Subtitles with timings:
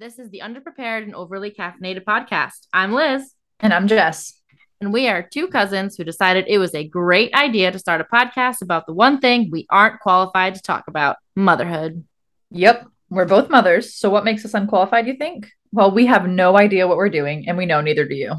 [0.00, 2.66] This is the Underprepared and Overly Caffeinated podcast.
[2.72, 3.34] I'm Liz.
[3.58, 4.40] And I'm Jess.
[4.80, 8.04] And we are two cousins who decided it was a great idea to start a
[8.04, 12.02] podcast about the one thing we aren't qualified to talk about motherhood.
[12.50, 12.86] Yep.
[13.10, 13.94] We're both mothers.
[13.94, 15.50] So, what makes us unqualified, you think?
[15.70, 18.36] Well, we have no idea what we're doing, and we know neither do you.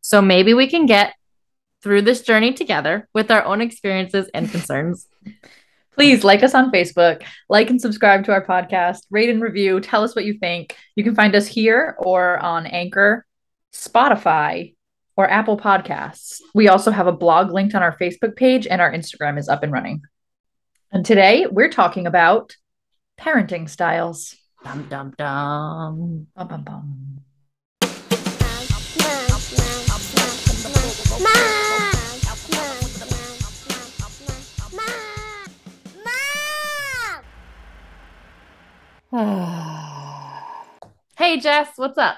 [0.00, 1.14] So, maybe we can get
[1.84, 5.06] through this journey together with our own experiences and concerns.
[5.94, 10.02] Please like us on Facebook, like and subscribe to our podcast, rate and review, tell
[10.02, 10.76] us what you think.
[10.96, 13.26] You can find us here or on Anchor,
[13.74, 14.74] Spotify,
[15.16, 16.40] or Apple Podcasts.
[16.54, 19.62] We also have a blog linked on our Facebook page, and our Instagram is up
[19.62, 20.02] and running.
[20.90, 22.56] And today we're talking about
[23.20, 24.34] parenting styles.
[24.64, 26.26] Dum dum dum.
[26.34, 27.18] Bum, bum, bum.
[41.18, 42.16] hey, Jess, what's up?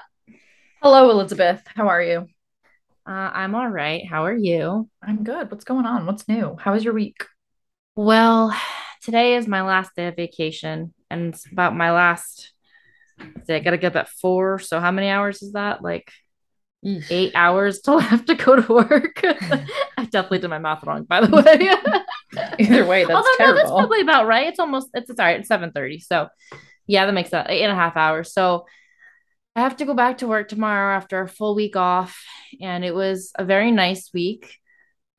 [0.81, 1.61] Hello, Elizabeth.
[1.65, 2.19] How are you?
[3.05, 4.07] Uh, I'm all right.
[4.09, 4.89] How are you?
[5.03, 5.51] I'm good.
[5.51, 6.05] What's going on?
[6.05, 6.55] What's new?
[6.57, 7.25] How was your week?
[7.97, 8.57] Well,
[9.01, 12.53] today is my last day of vacation, and it's about my last
[13.45, 13.57] day.
[13.57, 14.59] I gotta get up at four.
[14.59, 15.83] So, how many hours is that?
[15.83, 16.09] Like
[17.09, 19.19] eight hours till I have to go to work.
[19.21, 21.75] I definitely did my math wrong, by the way.
[22.57, 24.47] Either way, that's Although, no, that's probably about right.
[24.47, 25.41] It's almost it's, it's all right.
[25.41, 25.99] It's seven thirty.
[25.99, 26.29] So,
[26.87, 28.33] yeah, that makes that eight and a half hours.
[28.33, 28.65] So,
[29.55, 32.21] I have to go back to work tomorrow after a full week off,
[32.61, 34.57] and it was a very nice week.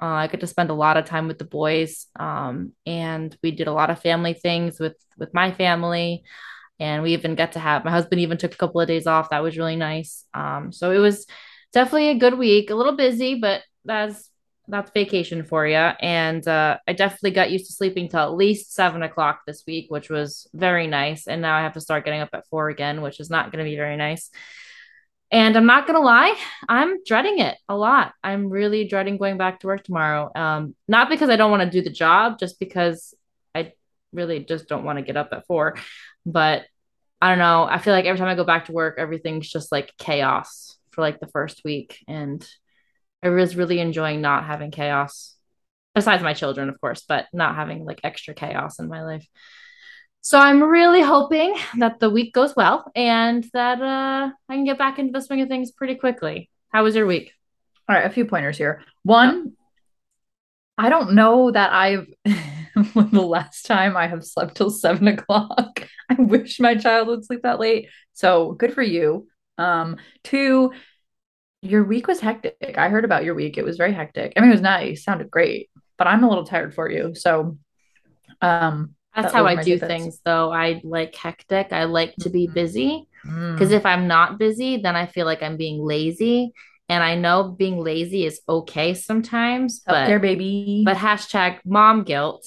[0.01, 3.51] Uh, I got to spend a lot of time with the boys, um, and we
[3.51, 6.23] did a lot of family things with with my family,
[6.79, 9.31] and we even got to have my husband even took a couple of days off.
[9.31, 10.25] That was really nice.
[10.35, 11.27] Um, so it was
[11.73, 12.69] definitely a good week.
[12.69, 14.29] A little busy, but that's
[14.69, 15.77] that's vacation for you.
[15.77, 19.87] And uh, I definitely got used to sleeping till at least seven o'clock this week,
[19.91, 21.27] which was very nice.
[21.27, 23.65] And now I have to start getting up at four again, which is not going
[23.65, 24.31] to be very nice.
[25.31, 26.37] And I'm not going to lie,
[26.69, 28.13] I'm dreading it a lot.
[28.23, 30.31] I'm really dreading going back to work tomorrow.
[30.35, 33.13] Um, not because I don't want to do the job, just because
[33.53, 33.73] I
[34.13, 35.77] really just don't want to get up at four.
[36.25, 36.67] But
[37.21, 37.65] I don't know.
[37.65, 41.01] I feel like every time I go back to work, everything's just like chaos for
[41.01, 41.99] like the first week.
[42.07, 42.47] And
[43.27, 45.35] I was really enjoying not having chaos,
[45.97, 49.27] besides my children, of course, but not having like extra chaos in my life.
[50.21, 54.79] So I'm really hoping that the week goes well and that uh, I can get
[54.79, 56.51] back into the swing of things pretty quickly.
[56.69, 57.33] How was your week?
[57.89, 58.83] All right, a few pointers here.
[59.03, 59.53] One,
[60.79, 65.89] I don't know that I've the last time I have slept till seven o'clock.
[66.09, 67.89] I wish my child would sleep that late.
[68.13, 69.27] So good for you.
[69.59, 70.73] Um, two,
[71.63, 72.75] your week was hectic.
[72.77, 73.59] I heard about your week.
[73.59, 74.33] It was very hectic.
[74.37, 77.15] I mean, it was nice, sounded great, but I'm a little tired for you.
[77.15, 77.59] So
[78.41, 80.53] um That's that how I do things, though.
[80.53, 81.73] I like hectic.
[81.73, 82.55] I like to be Mhm.
[82.55, 83.55] busy Mm.
[83.55, 86.53] because if I'm not busy, then I feel like I'm being lazy.
[86.89, 90.83] And I know being lazy is okay sometimes, Self-care, but baby.
[90.85, 92.47] but hashtag mom guilt.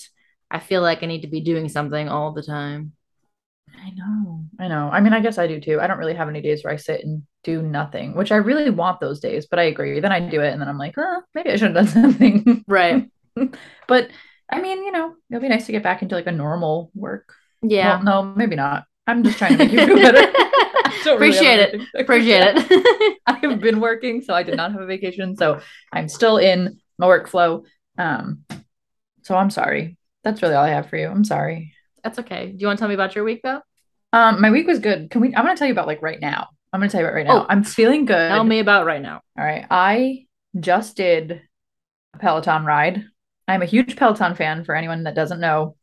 [0.50, 2.94] I feel like I need to be doing something all the time.
[3.78, 4.46] I know.
[4.60, 4.90] I know.
[4.92, 5.80] I mean, I guess I do too.
[5.80, 8.70] I don't really have any days where I sit and do nothing, which I really
[8.70, 10.00] want those days, but I agree.
[10.00, 12.64] Then I do it and then I'm like, oh, maybe I should have done something.
[12.68, 13.10] Right.
[13.88, 14.10] but
[14.52, 17.34] I mean, you know, it'll be nice to get back into like a normal work.
[17.62, 17.96] Yeah.
[17.96, 18.86] Well, no, maybe not.
[19.08, 20.32] I'm just trying to make you feel better.
[21.04, 21.82] Don't really have Appreciate it.
[21.96, 23.18] Appreciate it.
[23.26, 25.36] I have been working, so I did not have a vacation.
[25.36, 27.64] So I'm still in my workflow.
[27.98, 28.44] Um,
[29.24, 29.98] so I'm sorry.
[30.24, 31.08] That's really all I have for you.
[31.08, 31.74] I'm sorry.
[32.04, 32.48] That's okay.
[32.48, 33.62] Do you want to tell me about your week though?
[34.12, 35.10] Um, my week was good.
[35.10, 35.28] Can we?
[35.36, 36.50] I'm gonna tell you about like right now.
[36.72, 37.44] I'm gonna tell you about right now.
[37.44, 37.46] Oh.
[37.50, 38.30] I'm feeling good.
[38.30, 39.22] Tell me about right now.
[39.38, 39.66] All right.
[39.70, 40.26] I
[40.60, 41.42] just did
[42.14, 43.06] a Peloton ride.
[43.48, 45.76] I'm a huge Peloton fan for anyone that doesn't know.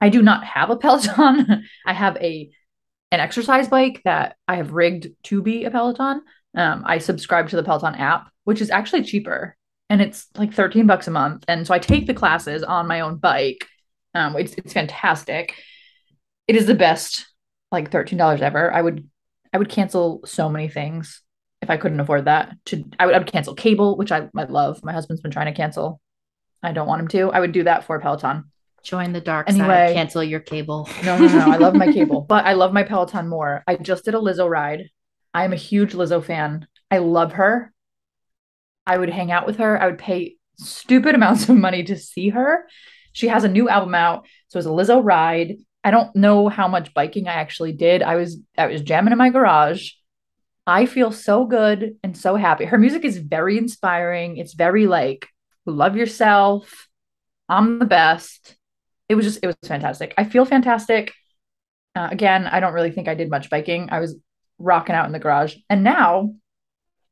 [0.00, 1.64] I do not have a Peloton.
[1.86, 2.50] I have a
[3.12, 6.22] an exercise bike that I have rigged to be a Peloton.
[6.54, 9.56] Um, I subscribe to the Peloton app, which is actually cheaper
[9.90, 11.44] and it's like 13 bucks a month.
[11.48, 13.66] And so I take the classes on my own bike.
[14.14, 15.54] Um, it's it's fantastic.
[16.48, 17.26] It is the best
[17.70, 18.72] like $13 ever.
[18.72, 19.08] I would
[19.52, 21.22] I would cancel so many things
[21.62, 22.56] if I couldn't afford that.
[22.66, 24.82] To I would, I would cancel cable, which I, I love.
[24.84, 26.00] My husband's been trying to cancel.
[26.62, 27.30] I don't want him to.
[27.32, 28.44] I would do that for Peloton.
[28.82, 29.66] Join the dark Anyway.
[29.66, 29.94] side.
[29.94, 30.88] Cancel your cable.
[31.04, 31.50] No, no, no.
[31.50, 33.62] I love my cable, but I love my Peloton more.
[33.66, 34.88] I just did a Lizzo ride.
[35.34, 36.66] I am a huge Lizzo fan.
[36.90, 37.72] I love her.
[38.86, 39.80] I would hang out with her.
[39.80, 42.66] I would pay stupid amounts of money to see her.
[43.12, 45.56] She has a new album out, so it was a Lizzo ride.
[45.82, 48.02] I don't know how much biking I actually did.
[48.02, 49.92] I was I was jamming in my garage.
[50.66, 52.64] I feel so good and so happy.
[52.64, 54.36] Her music is very inspiring.
[54.36, 55.26] It's very like
[55.66, 56.88] love yourself.
[57.48, 58.56] I'm the best.
[59.08, 60.14] It was just it was fantastic.
[60.16, 61.12] I feel fantastic.
[61.96, 63.88] Uh, again, I don't really think I did much biking.
[63.90, 64.16] I was
[64.58, 65.56] rocking out in the garage.
[65.68, 66.32] And now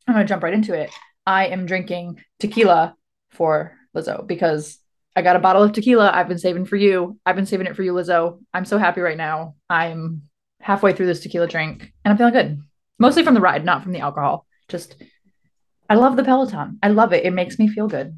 [0.06, 0.91] I'm gonna jump right into it.
[1.27, 2.94] I am drinking tequila
[3.31, 4.79] for Lizzo because
[5.19, 7.19] I got a bottle of tequila I've been saving for you.
[7.26, 8.38] I've been saving it for you, Lizzo.
[8.55, 9.56] I'm so happy right now.
[9.69, 10.23] I'm
[10.61, 12.62] halfway through this tequila drink and I'm feeling good.
[13.00, 14.47] Mostly from the ride, not from the alcohol.
[14.69, 14.94] Just
[15.91, 16.79] I love the Peloton.
[16.85, 17.25] I love it.
[17.25, 18.17] It makes me feel good.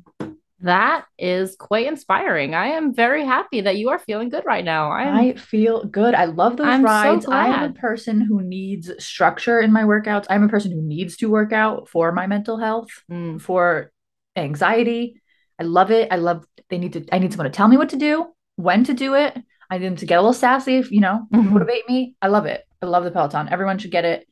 [0.61, 2.55] That is quite inspiring.
[2.55, 4.91] I am very happy that you are feeling good right now.
[4.91, 6.15] I, am, I feel good.
[6.15, 7.27] I love those I'm so rides.
[7.31, 10.27] I am a person who needs structure in my workouts.
[10.29, 13.91] I'm a person who needs to work out for my mental health, Mm, for
[14.37, 15.20] anxiety.
[15.61, 16.09] I love it.
[16.11, 18.27] I love they need to I need someone to tell me what to do,
[18.57, 19.37] when to do it.
[19.71, 21.51] I need them to get a little sassy if you know, Mhm.
[21.53, 22.17] motivate me.
[22.23, 22.65] I love it.
[22.83, 23.49] I love the Peloton.
[23.51, 24.27] Everyone should get it.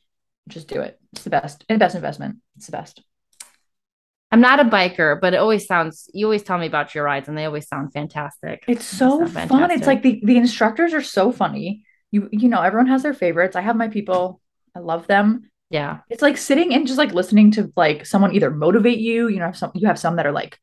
[0.49, 0.99] Just do it.
[1.13, 1.65] It's the best.
[1.69, 2.39] And best investment.
[2.57, 3.03] It's the best.
[4.31, 7.29] I'm not a biker, but it always sounds, you always tell me about your rides
[7.29, 8.63] and they always sound fantastic.
[8.69, 9.71] It's so fun.
[9.71, 11.85] It's like the the instructors are so funny.
[12.11, 13.57] You you know, everyone has their favorites.
[13.57, 14.41] I have my people.
[14.75, 15.51] I love them.
[15.71, 15.99] yeah.
[16.11, 19.53] It's like sitting and just like listening to like someone either motivate you, you know,
[19.53, 20.59] some you have some that are like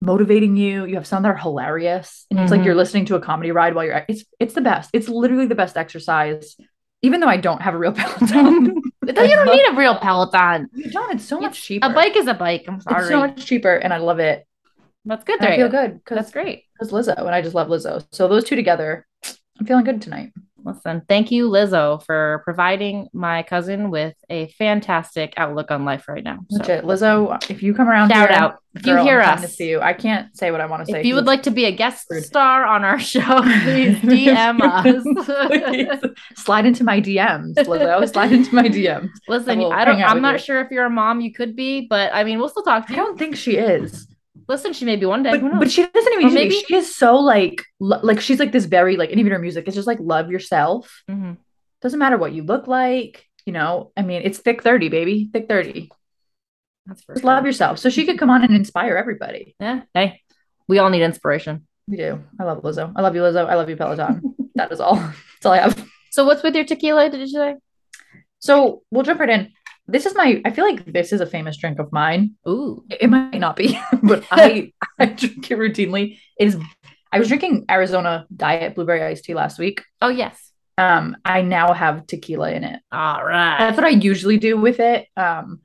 [0.00, 2.26] motivating you, you have some that are hilarious.
[2.30, 2.78] And it's like you're mm-hmm.
[2.78, 4.90] listening to a comedy ride while you're it's it's the best.
[4.92, 6.56] It's literally the best exercise.
[7.02, 8.82] Even though I don't have a real Peloton.
[9.06, 10.68] you don't need a real Peloton.
[10.74, 11.86] you don't, it's so much cheaper.
[11.86, 12.64] A bike is a bike.
[12.68, 13.00] I'm sorry.
[13.00, 14.46] it's so much cheaper and I love it.
[15.04, 15.42] That's good.
[15.42, 16.64] I feel good because That's great.
[16.74, 18.06] because Lizzo and I just love Lizzo.
[18.12, 19.06] So those two together,
[19.58, 20.32] I'm feeling good tonight.
[20.64, 26.22] Listen, thank you, Lizzo, for providing my cousin with a fantastic outlook on life right
[26.22, 26.40] now.
[26.50, 26.84] So, Legit.
[26.84, 28.58] Lizzo, if you come around shout here, out.
[28.74, 29.80] If you hear I'm us, to see you.
[29.80, 31.00] I can't say what I want to say.
[31.00, 32.24] if you would like to be a guest Rude.
[32.24, 35.50] star on our show, please DM us.
[35.66, 38.08] Please slide into my DMs, Lizzo.
[38.12, 39.10] Slide into my DMs.
[39.28, 40.00] Listen, I I don't.
[40.02, 40.38] I'm not you.
[40.38, 41.20] sure if you're a mom.
[41.20, 43.00] You could be, but I mean, we'll still talk to you.
[43.00, 44.06] I don't think she is,
[44.50, 45.38] Listen, she may be one day.
[45.38, 46.26] but but she doesn't even.
[46.26, 46.48] Or need to be.
[46.56, 49.38] maybe- She is so like lo- like she's like this very like and even her
[49.38, 51.02] music is just like love yourself.
[51.08, 51.36] Mhm.
[51.82, 53.24] Doesn't matter what you look like.
[53.46, 55.88] You know, I mean, it's thick thirty, baby, thick thirty.
[56.86, 57.78] That's for Just love yourself.
[57.78, 59.54] So she could come on and inspire everybody.
[59.60, 59.82] Yeah.
[59.94, 60.20] Hey,
[60.68, 61.66] we all need inspiration.
[61.88, 62.20] We do.
[62.40, 62.92] I love Lizzo.
[62.96, 63.46] I love you, Lizzo.
[63.48, 64.34] I love you, Peloton.
[64.56, 64.96] that is all.
[65.40, 65.88] That's all I have.
[66.10, 67.08] So, what's with your tequila?
[67.08, 67.54] Did you say?
[68.40, 69.52] So we'll jump right in.
[69.90, 70.40] This is my.
[70.44, 72.36] I feel like this is a famous drink of mine.
[72.48, 72.84] Ooh.
[72.90, 76.18] It might not be, but I I drink it routinely.
[76.38, 76.56] It is.
[77.12, 79.82] I was drinking Arizona Diet Blueberry Iced Tea last week.
[80.00, 80.52] Oh yes.
[80.78, 82.80] Um, I now have tequila in it.
[82.90, 83.58] All right.
[83.58, 85.06] That's what I usually do with it.
[85.16, 85.60] Um,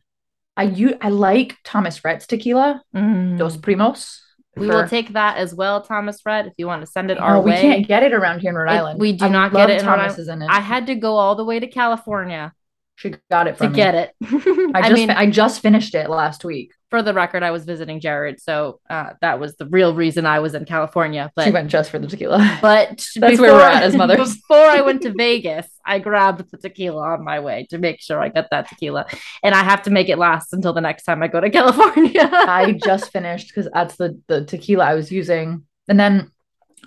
[0.57, 3.37] I you I like Thomas Rhett's tequila, Mm.
[3.37, 4.17] Dos Primos.
[4.57, 7.17] We for- will take that as well, Thomas Rhett, if you want to send it
[7.19, 7.61] our we way.
[7.61, 8.99] can't get it around here in Rhode It- Island.
[9.01, 10.19] we do I not get it in Rhode Thomas Island.
[10.19, 10.47] is in it.
[10.49, 12.53] I had to go all the way to California
[12.95, 13.75] she got it to me.
[13.75, 14.11] get it.
[14.23, 16.71] I I, just mean, I just finished it last week.
[16.89, 20.39] for the record, I was visiting Jared, so uh, that was the real reason I
[20.39, 21.29] was in California.
[21.37, 22.57] she But went just for the tequila.
[22.61, 24.35] but That's where we're at as mothers.
[24.35, 28.21] Before I went to Vegas, I grabbed the tequila on my way to make sure
[28.21, 29.05] I got that tequila,
[29.43, 32.29] and I have to make it last until the next time I go to California.
[32.31, 35.65] I just finished because that's the the tequila I was using.
[35.89, 36.31] And then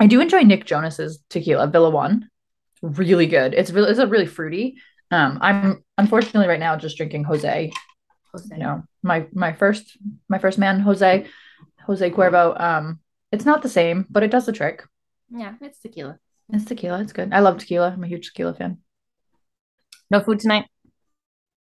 [0.01, 2.31] I do enjoy Nick Jonas's tequila, Villa One.
[2.81, 3.53] Really good.
[3.53, 4.77] It's really it's a really fruity.
[5.11, 7.71] Um, I'm unfortunately right now just drinking Jose.
[8.51, 9.99] You know, my my first
[10.29, 11.27] my first man, Jose,
[11.87, 12.59] Jose Cuervo.
[12.61, 13.01] Um,
[13.33, 14.85] it's not the same, but it does the trick.
[15.31, 16.19] yeah, it's tequila.
[16.53, 17.01] It's tequila.
[17.01, 17.33] It's good.
[17.33, 17.91] I love tequila.
[17.91, 18.79] I'm a huge tequila fan.
[20.11, 20.67] No food tonight.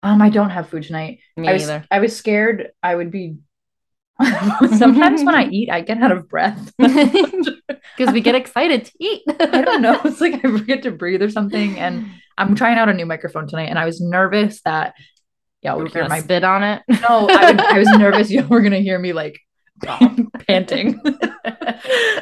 [0.03, 1.21] Um, I don't have food tonight.
[1.37, 1.85] Me I was either.
[1.91, 3.37] I was scared I would be.
[4.79, 6.73] Sometimes when I eat, I get out of breath.
[6.79, 9.23] because we get excited to eat.
[9.29, 10.00] I don't know.
[10.05, 11.79] It's like I forget to breathe or something.
[11.79, 12.07] And
[12.38, 14.95] I'm trying out a new microphone tonight, and I was nervous that
[15.62, 16.83] yeah, we're would hear gonna my spit on it.
[16.88, 17.29] no.
[17.31, 19.38] I, would, I was nervous you were gonna hear me like
[20.49, 21.00] panting.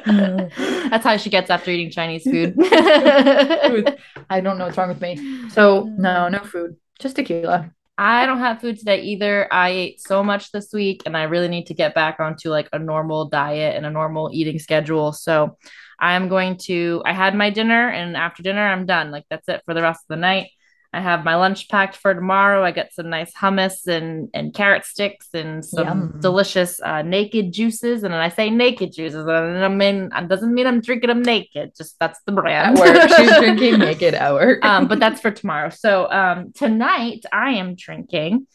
[0.07, 2.55] That's how she gets after eating Chinese food.
[2.59, 5.49] I don't know what's wrong with me.
[5.51, 7.73] So no, no food, just tequila.
[8.03, 9.47] I don't have food today either.
[9.53, 12.67] I ate so much this week and I really need to get back onto like
[12.73, 15.13] a normal diet and a normal eating schedule.
[15.13, 15.59] So
[15.99, 19.11] I'm going to, I had my dinner and after dinner, I'm done.
[19.11, 20.49] Like that's it for the rest of the night.
[20.93, 22.65] I have my lunch packed for tomorrow.
[22.65, 26.19] I got some nice hummus and, and carrot sticks and some Yum.
[26.21, 28.03] delicious uh, naked juices.
[28.03, 31.77] And I say naked juices, and I mean, it doesn't mean I'm drinking them naked.
[31.77, 32.77] Just that's the brand.
[32.77, 34.65] At work, she's drinking naked at work.
[34.65, 35.71] um, but that's for tomorrow.
[35.71, 38.49] So um, tonight I am drinking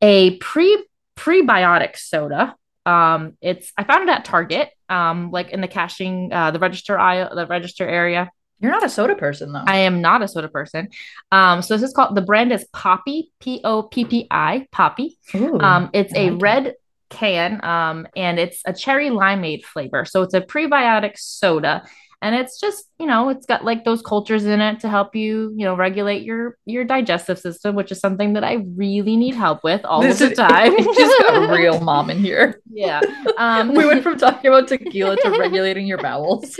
[0.00, 0.84] a pre
[1.16, 2.54] prebiotic soda.
[2.86, 6.98] Um, it's I found it at Target, um, like in the cashing, uh, the register
[6.98, 8.30] aisle, the register area.
[8.62, 9.64] You're not a soda person though.
[9.66, 10.88] I am not a soda person.
[11.32, 15.18] Um, so this is called the brand is Poppi, P O P P I, Poppi.
[15.34, 16.42] Ooh, Um, it's I a like it.
[16.42, 16.74] red
[17.10, 20.04] can, um, and it's a cherry limeade flavor.
[20.06, 21.82] So it's a prebiotic soda.
[22.22, 25.52] and it's just you know it's got like those cultures in it to help you
[25.56, 29.64] you know regulate your your digestive system which is something that i really need help
[29.64, 33.00] with all this of the time it just got a real mom in here yeah
[33.38, 36.54] um we went from talking about tequila to regulating your bowels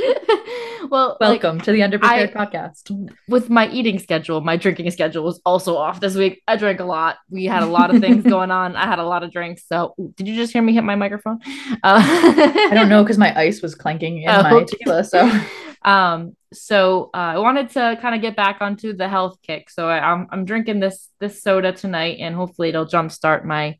[0.92, 3.12] well welcome like, to the underprepared I, podcast.
[3.26, 6.42] with my eating schedule my drinking schedule was also off this week.
[6.46, 7.16] I drank a lot.
[7.30, 8.76] We had a lot of things going on.
[8.76, 9.66] I had a lot of drinks.
[9.66, 11.38] So did you just hear me hit my microphone?
[11.82, 15.28] Uh, i don't know because my ice was clanking in oh, my tequila so.
[15.84, 19.68] Um, so uh, I wanted to kind of get back onto the health kick.
[19.68, 23.76] So I, I'm, I'm drinking this this soda tonight, and hopefully it'll jumpstart my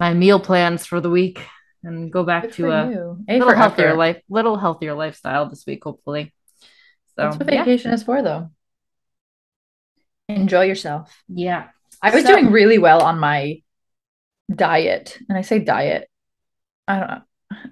[0.00, 1.38] my meal plans for the week
[1.82, 3.96] and go back Good to a, a little healthier effort.
[3.96, 6.32] life, little healthier lifestyle this week, hopefully.
[6.60, 7.94] So that's what vacation yeah.
[7.94, 8.50] is for, though.
[10.28, 11.22] Enjoy yourself.
[11.28, 11.68] Yeah,
[12.02, 13.62] I was so, doing really well on my
[14.54, 16.08] diet, and I say diet.
[16.86, 17.20] I don't know.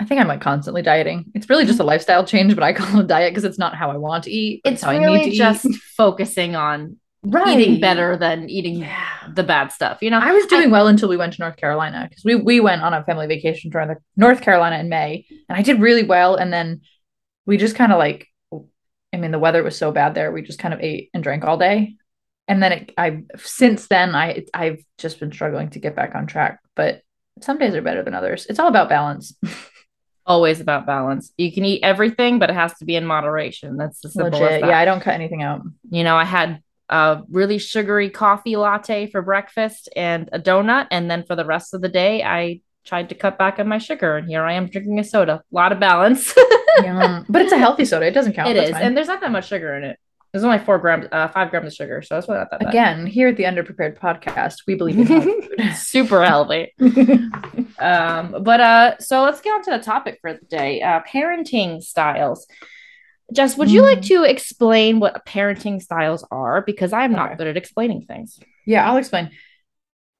[0.00, 1.32] I think I'm like constantly dieting.
[1.34, 3.90] It's really just a lifestyle change, but I call it diet because it's not how
[3.90, 4.62] I want to eat.
[4.64, 5.76] It's how really I need to just eat.
[5.96, 7.58] focusing on right.
[7.58, 9.08] eating better than eating yeah.
[9.34, 9.98] the bad stuff.
[10.00, 12.34] You know, I was doing I, well until we went to North Carolina because we
[12.34, 16.04] we went on a family vacation to North Carolina in May, and I did really
[16.04, 16.36] well.
[16.36, 16.82] And then
[17.46, 18.26] we just kind of like,
[19.12, 20.32] I mean, the weather was so bad there.
[20.32, 21.96] We just kind of ate and drank all day,
[22.48, 26.26] and then it, I since then I I've just been struggling to get back on
[26.26, 27.02] track, but
[27.42, 28.46] some days are better than others.
[28.48, 29.34] It's all about balance.
[30.26, 31.32] Always about balance.
[31.36, 33.76] You can eat everything, but it has to be in moderation.
[33.76, 34.62] That's the simple Legit.
[34.62, 35.60] Yeah, I don't cut anything out.
[35.88, 41.10] You know, I had a really sugary coffee latte for breakfast and a donut, and
[41.10, 44.16] then for the rest of the day, I tried to cut back on my sugar,
[44.16, 45.42] and here I am drinking a soda.
[45.50, 46.32] A lot of balance.
[46.82, 48.06] yeah, but it's a healthy soda.
[48.06, 48.50] It doesn't count.
[48.50, 48.82] It That's is, fine.
[48.82, 49.98] and there's not that much sugar in it.
[50.32, 52.68] There's only four grams, uh, five grams of sugar, so that's not that bad.
[52.68, 56.74] Again, here at the Underprepared Podcast, we believe in super healthy.
[57.78, 61.82] um, but uh, so let's get on to the topic for the day: uh, parenting
[61.82, 62.46] styles.
[63.32, 66.62] Jess, would you like to explain what parenting styles are?
[66.62, 67.36] Because I'm not okay.
[67.38, 68.38] good at explaining things.
[68.64, 69.30] Yeah, I'll explain.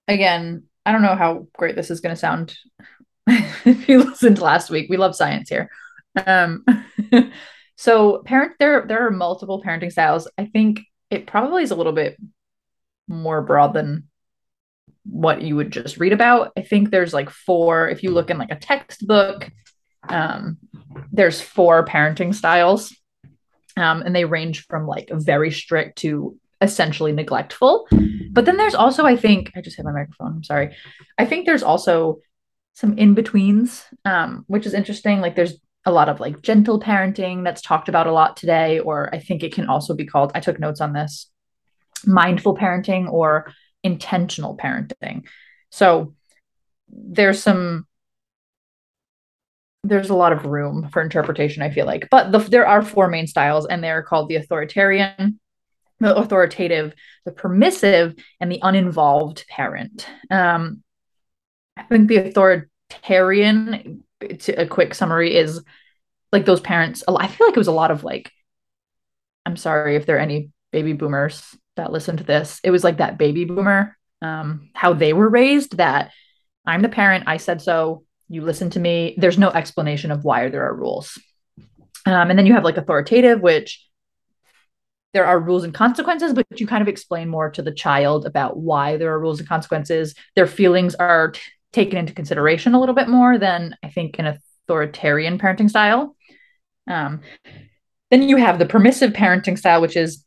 [0.09, 2.57] Again, I don't know how great this is going to sound.
[3.27, 5.71] if you listened last week, we love science here.
[6.27, 6.65] Um,
[7.77, 10.29] so parent there there are multiple parenting styles.
[10.37, 12.17] I think it probably is a little bit
[13.09, 14.09] more broad than
[15.05, 16.53] what you would just read about.
[16.57, 19.51] I think there's like four if you look in like a textbook
[20.09, 20.59] um
[21.13, 22.95] there's four parenting styles.
[23.77, 27.87] Um and they range from like very strict to essentially neglectful.
[28.33, 30.37] But then there's also I think I just hit my microphone.
[30.37, 30.75] I'm sorry.
[31.19, 32.21] I think there's also
[32.75, 35.55] some in betweens um which is interesting like there's
[35.87, 39.43] a lot of like gentle parenting that's talked about a lot today, or I think
[39.43, 41.31] it can also be called, I took notes on this,
[42.05, 43.53] mindful parenting or
[43.85, 45.23] intentional parenting.
[45.71, 46.15] So
[46.89, 47.87] there's some
[49.89, 52.09] there's a lot of room for interpretation i feel like.
[52.11, 55.41] But the, there are four main styles and they're called the authoritarian
[55.99, 56.93] the authoritative
[57.25, 60.07] the permissive and the uninvolved parent.
[60.31, 60.83] Um,
[61.77, 65.63] i think the authoritarian a quick summary is
[66.33, 68.33] like those parents i feel like it was a lot of like
[69.45, 72.61] i'm sorry if there are any baby boomers that listen to this.
[72.65, 76.11] It was like that baby boomer um how they were raised that
[76.65, 80.49] i'm the parent i said so you listen to me there's no explanation of why
[80.49, 81.19] there are rules
[82.07, 83.85] um, and then you have like authoritative which
[85.13, 88.57] there are rules and consequences but you kind of explain more to the child about
[88.57, 91.41] why there are rules and consequences their feelings are t-
[91.77, 96.17] taken into consideration a little bit more than I think an authoritarian parenting style.
[96.89, 97.21] Um,
[98.11, 100.25] then you have the permissive parenting style, which is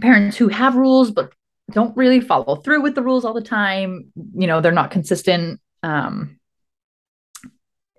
[0.00, 1.32] parents who have rules but
[1.72, 4.12] don't really follow through with the rules all the time.
[4.34, 5.60] You know, they're not consistent.
[5.82, 6.38] Um,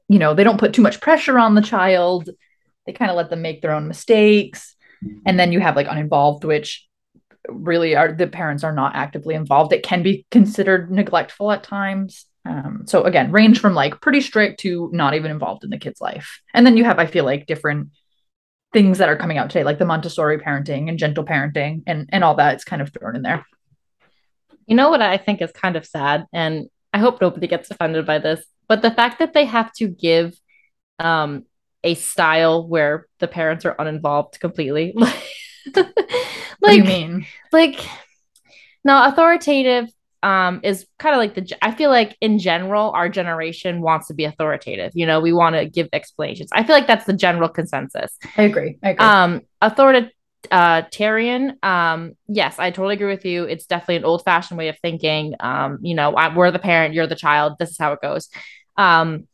[0.10, 2.30] you know, they don't put too much pressure on the child.
[2.86, 4.75] They kind of let them make their own mistakes.
[5.25, 6.86] And then you have like uninvolved, which
[7.48, 9.72] really are the parents are not actively involved.
[9.72, 12.25] It can be considered neglectful at times.
[12.46, 16.01] Um, so again, range from like pretty strict to not even involved in the kid's
[16.01, 16.42] life.
[16.54, 17.89] And then you have, I feel like, different
[18.74, 22.24] things that are coming out today, like the Montessori parenting and gentle parenting and and
[22.24, 22.56] all that.
[22.56, 23.46] It's kind of thrown in there.
[24.68, 28.06] You know what I think is kind of sad, and I hope nobody gets offended
[28.06, 30.40] by this, but the fact that they have to give
[31.00, 31.44] um,
[31.84, 34.94] a style where the parents are uninvolved completely.
[34.96, 35.16] like,
[35.76, 37.26] what do you mean?
[37.52, 37.86] Like,
[38.84, 39.90] now authoritative
[40.22, 44.14] um, is kind of like the I feel like in general our generation wants to
[44.14, 44.92] be authoritative.
[44.94, 46.50] You know, we want to give explanations.
[46.52, 48.18] I feel like that's the general consensus.
[48.38, 48.78] I agree.
[48.84, 49.06] I agree.
[49.06, 51.58] Um, authoritarian.
[51.64, 53.46] Um, yes, I totally agree with you.
[53.46, 55.36] It's definitely an old fashioned way of thinking.
[55.40, 57.54] Um, you know, I, we're the parent, you're the child.
[57.58, 58.30] This is how it goes.
[58.80, 59.28] Um,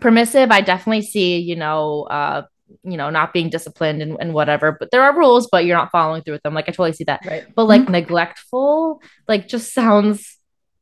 [0.00, 0.50] permissive.
[0.50, 1.38] I definitely see.
[1.38, 2.42] You know, uh,
[2.82, 4.76] you know, not being disciplined and, and whatever.
[4.78, 6.54] But there are rules, but you're not following through with them.
[6.54, 7.24] Like I totally see that.
[7.24, 7.44] Right.
[7.54, 7.92] But like mm-hmm.
[7.92, 10.38] neglectful, like just sounds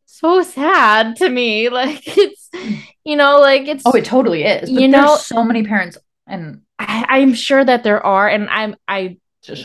[0.07, 1.69] so sad to me.
[1.77, 2.49] Like it's,
[3.05, 3.83] you know, like it's.
[3.85, 4.71] Oh, it totally is.
[4.71, 8.77] But you know, so many parents, and I, am sure that there are, and I'm,
[8.89, 9.19] I,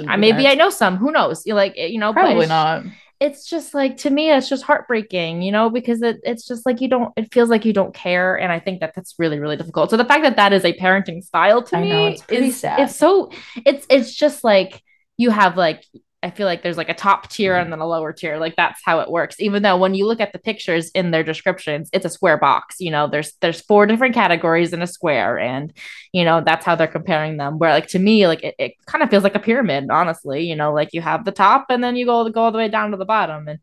[0.07, 0.97] I maybe I know some.
[0.97, 1.45] Who knows?
[1.45, 2.83] You like, you know, probably not
[3.21, 6.81] it's just like to me it's just heartbreaking you know because it, it's just like
[6.81, 8.37] you don't it feels like you don't care.
[8.37, 9.91] And i think that that's really really difficult.
[9.91, 12.59] So the fact that that is a parenting style to I me know, it's is,
[12.59, 12.79] sad.
[12.79, 13.31] it's so
[13.63, 14.81] it's it's just like
[15.17, 15.85] you have like
[16.23, 17.63] I feel like there's like a top tier mm-hmm.
[17.63, 18.37] and then a lower tier.
[18.37, 19.37] Like that's how it works.
[19.39, 22.75] Even though when you look at the pictures in their descriptions, it's a square box.
[22.79, 25.73] You know, there's there's four different categories in a square, and
[26.13, 27.57] you know that's how they're comparing them.
[27.57, 29.89] Where like to me, like it, it kind of feels like a pyramid.
[29.89, 32.57] Honestly, you know, like you have the top and then you go go all the
[32.59, 33.59] way down to the bottom, and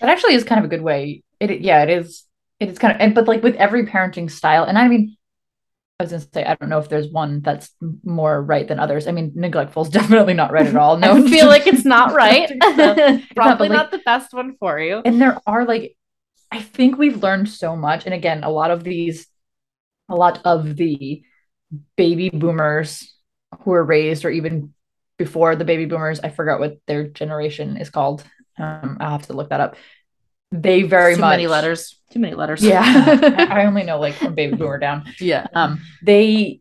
[0.00, 1.22] that actually is kind of a good way.
[1.40, 2.24] It yeah, it is.
[2.60, 5.16] It is kind of, and but like with every parenting style, and I mean,
[5.98, 7.70] I was gonna say I don't know if there's one that's
[8.04, 9.06] more right than others.
[9.06, 10.98] I mean, neglectful is definitely not right at all.
[10.98, 12.50] No, I feel like it's not right.
[13.34, 15.00] Probably not, not the best one for you.
[15.04, 15.96] And there are like,
[16.52, 18.04] I think we've learned so much.
[18.04, 19.26] And again, a lot of these,
[20.08, 21.22] a lot of the
[21.96, 23.14] baby boomers
[23.60, 24.74] who were raised, or even
[25.16, 28.22] before the baby boomers, I forgot what their generation is called.
[28.58, 29.76] Um, I'll have to look that up
[30.62, 31.98] they very too much many letters.
[32.10, 32.62] Too many letters.
[32.62, 32.82] Yeah.
[33.50, 35.04] I, only know like from baby boomer down.
[35.20, 35.46] Yeah.
[35.54, 36.60] Um they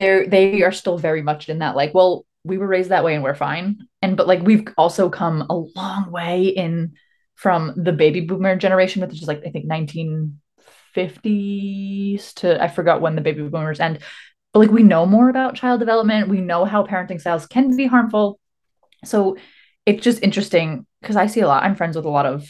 [0.00, 3.14] they're they are still very much in that like well we were raised that way
[3.14, 3.86] and we're fine.
[4.02, 6.94] And but like we've also come a long way in
[7.34, 13.14] from the baby boomer generation which is like i think 1950s to i forgot when
[13.14, 14.00] the baby boomers end.
[14.52, 16.28] But like we know more about child development.
[16.28, 18.38] We know how parenting styles can be harmful.
[19.04, 19.36] So
[19.86, 22.46] it's just interesting because i see a lot i'm friends with a lot of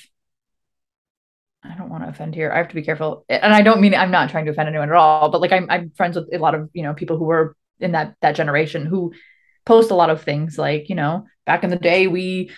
[1.72, 2.52] I don't want to offend here.
[2.52, 3.24] I have to be careful.
[3.28, 5.66] And I don't mean I'm not trying to offend anyone at all, but like I'm
[5.70, 8.86] I'm friends with a lot of, you know, people who were in that that generation
[8.86, 9.12] who
[9.64, 12.50] post a lot of things like, you know, back in the day we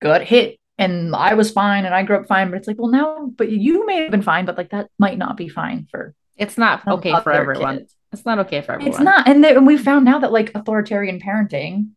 [0.00, 2.90] got hit and I was fine and I grew up fine, but it's like, well
[2.90, 6.14] now, but you may have been fine, but like that might not be fine for
[6.40, 7.78] it's not okay for everyone.
[7.78, 7.94] Kids.
[8.12, 8.92] It's not okay for everyone.
[8.92, 9.28] It's not.
[9.28, 11.90] And, and we found now that like authoritarian parenting,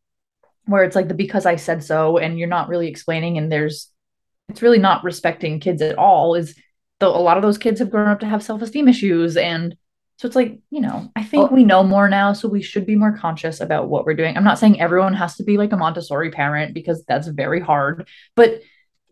[0.65, 3.89] where it's like the because I said so, and you're not really explaining, and there's
[4.49, 6.55] it's really not respecting kids at all is
[6.99, 9.75] though a lot of those kids have grown up to have self-esteem issues and
[10.17, 12.95] so it's like you know i think we know more now so we should be
[12.95, 14.37] more conscious about what we're doing.
[14.37, 18.07] I'm not saying everyone has to be like a montessori parent because that's very hard
[18.35, 18.61] but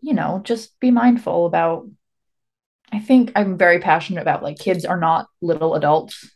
[0.00, 1.88] you know just be mindful about
[2.92, 6.30] i think i'm very passionate about like kids are not little adults.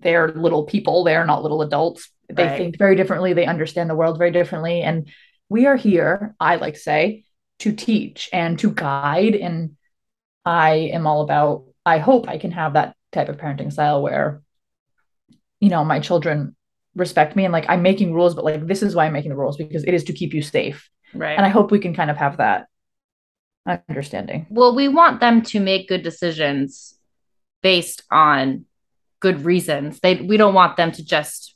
[0.00, 1.04] They're little people.
[1.04, 2.10] They're not little adults.
[2.32, 2.56] They right.
[2.56, 3.34] think very differently.
[3.34, 4.80] They understand the world very differently.
[4.80, 5.08] And
[5.48, 7.23] we are here i like to say
[7.60, 9.34] to teach and to guide.
[9.34, 9.76] And
[10.44, 14.42] I am all about, I hope I can have that type of parenting style where,
[15.60, 16.56] you know, my children
[16.94, 19.36] respect me and like I'm making rules, but like this is why I'm making the
[19.36, 20.88] rules because it is to keep you safe.
[21.12, 21.36] Right.
[21.36, 22.66] And I hope we can kind of have that
[23.88, 24.46] understanding.
[24.50, 26.94] Well, we want them to make good decisions
[27.62, 28.66] based on
[29.20, 30.00] good reasons.
[30.00, 31.53] They we don't want them to just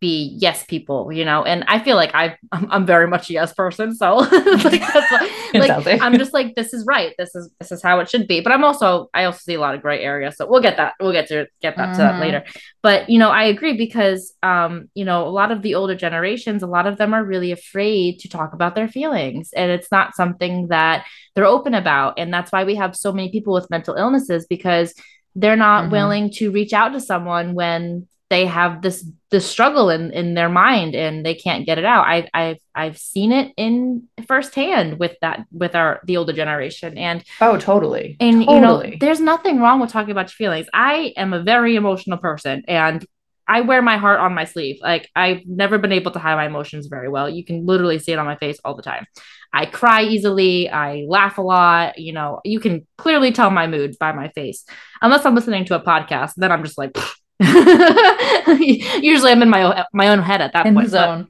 [0.00, 1.44] be yes people, you know.
[1.44, 4.94] And I feel like I I'm, I'm very much a yes person, so like,
[5.54, 7.14] like I'm just like this is right.
[7.18, 8.40] This is this is how it should be.
[8.40, 10.94] But I'm also I also see a lot of gray areas, so we'll get that
[11.00, 11.92] we'll get to get that mm.
[11.92, 12.22] to that mm-hmm.
[12.22, 12.44] later.
[12.82, 16.62] But you know I agree because um you know a lot of the older generations,
[16.62, 20.16] a lot of them are really afraid to talk about their feelings, and it's not
[20.16, 23.94] something that they're open about, and that's why we have so many people with mental
[23.94, 24.94] illnesses because
[25.36, 25.92] they're not mm-hmm.
[25.92, 30.48] willing to reach out to someone when they have this this struggle in in their
[30.48, 32.06] mind and they can't get it out.
[32.06, 37.24] I've I've I've seen it in firsthand with that with our the older generation and
[37.40, 38.54] oh totally and totally.
[38.54, 40.68] you know there's nothing wrong with talking about your feelings.
[40.72, 43.04] I am a very emotional person and
[43.48, 44.78] I wear my heart on my sleeve.
[44.80, 47.28] Like I've never been able to hide my emotions very well.
[47.28, 49.06] You can literally see it on my face all the time.
[49.52, 50.70] I cry easily.
[50.70, 51.98] I laugh a lot.
[51.98, 54.64] You know, you can clearly tell my mood by my face.
[55.02, 56.96] Unless I'm listening to a podcast, then I'm just like,
[59.00, 60.86] Usually I'm in my my own head at that in point.
[60.86, 61.28] The zone.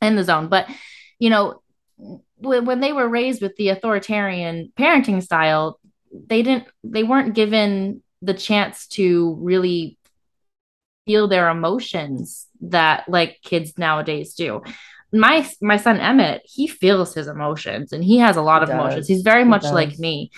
[0.00, 0.48] in the zone.
[0.48, 0.68] But
[1.18, 1.62] you know,
[2.36, 5.78] when, when they were raised with the authoritarian parenting style,
[6.12, 9.98] they didn't they weren't given the chance to really
[11.06, 14.62] feel their emotions that like kids nowadays do
[15.12, 18.68] my my son Emmett, he feels his emotions and he has a lot he of
[18.70, 18.80] does.
[18.80, 19.08] emotions.
[19.08, 19.72] He's very he much does.
[19.72, 20.30] like me.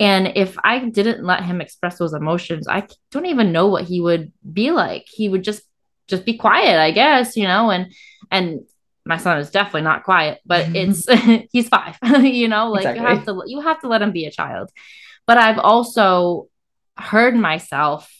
[0.00, 4.00] And if I didn't let him express those emotions, I don't even know what he
[4.00, 5.06] would be like.
[5.08, 5.62] He would just
[6.08, 7.92] just be quiet, I guess, you know, and
[8.30, 8.60] and
[9.04, 11.06] my son is definitely not quiet, but it's
[11.52, 13.02] he's five, you know, like exactly.
[13.02, 14.70] you have to you have to let him be a child.
[15.26, 16.48] But I've also
[16.96, 18.12] heard myself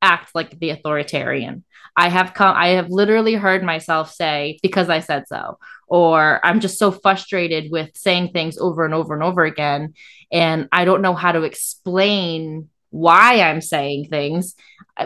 [0.00, 1.64] act like the authoritarian.
[1.96, 6.60] I have come I have literally heard myself say because I said so or I'm
[6.60, 9.94] just so frustrated with saying things over and over and over again
[10.32, 14.54] and I don't know how to explain why I'm saying things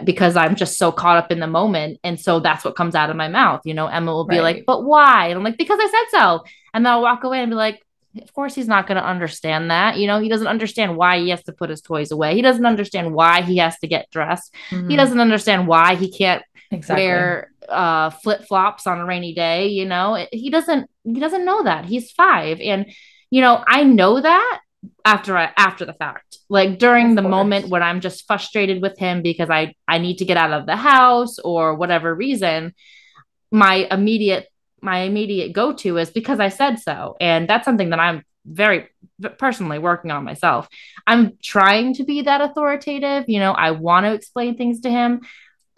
[0.04, 1.98] because I'm just so caught up in the moment.
[2.04, 3.62] And so that's what comes out of my mouth.
[3.64, 4.56] You know, Emmett will be right.
[4.56, 5.28] like, but why?
[5.28, 6.44] And I'm like, because I said so.
[6.74, 7.82] And then I'll walk away and be like,
[8.22, 9.96] of course he's not going to understand that.
[9.96, 12.34] You know, he doesn't understand why he has to put his toys away.
[12.34, 14.54] He doesn't understand why he has to get dressed.
[14.70, 14.90] Mm-hmm.
[14.90, 17.06] He doesn't understand why he can't exactly.
[17.06, 19.68] wear uh, flip flops on a rainy day.
[19.68, 20.90] You know, he doesn't.
[21.04, 21.84] He doesn't know that.
[21.84, 22.86] He's five, and
[23.30, 24.60] you know, I know that
[25.04, 29.22] after I, after the fact like during the moment when i'm just frustrated with him
[29.22, 32.74] because i i need to get out of the house or whatever reason
[33.50, 34.46] my immediate
[34.80, 38.88] my immediate go-to is because i said so and that's something that i'm very
[39.36, 40.68] personally working on myself
[41.06, 45.20] i'm trying to be that authoritative you know i want to explain things to him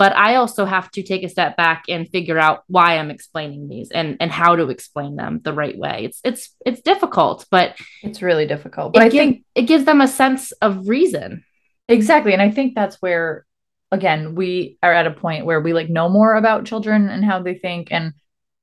[0.01, 3.69] but I also have to take a step back and figure out why I'm explaining
[3.69, 6.05] these and and how to explain them the right way.
[6.05, 8.95] It's it's it's difficult, but it's really difficult.
[8.95, 11.45] But I give, think it gives them a sense of reason.
[11.87, 13.45] Exactly, and I think that's where
[13.93, 17.43] again we are at a point where we like know more about children and how
[17.43, 18.15] they think and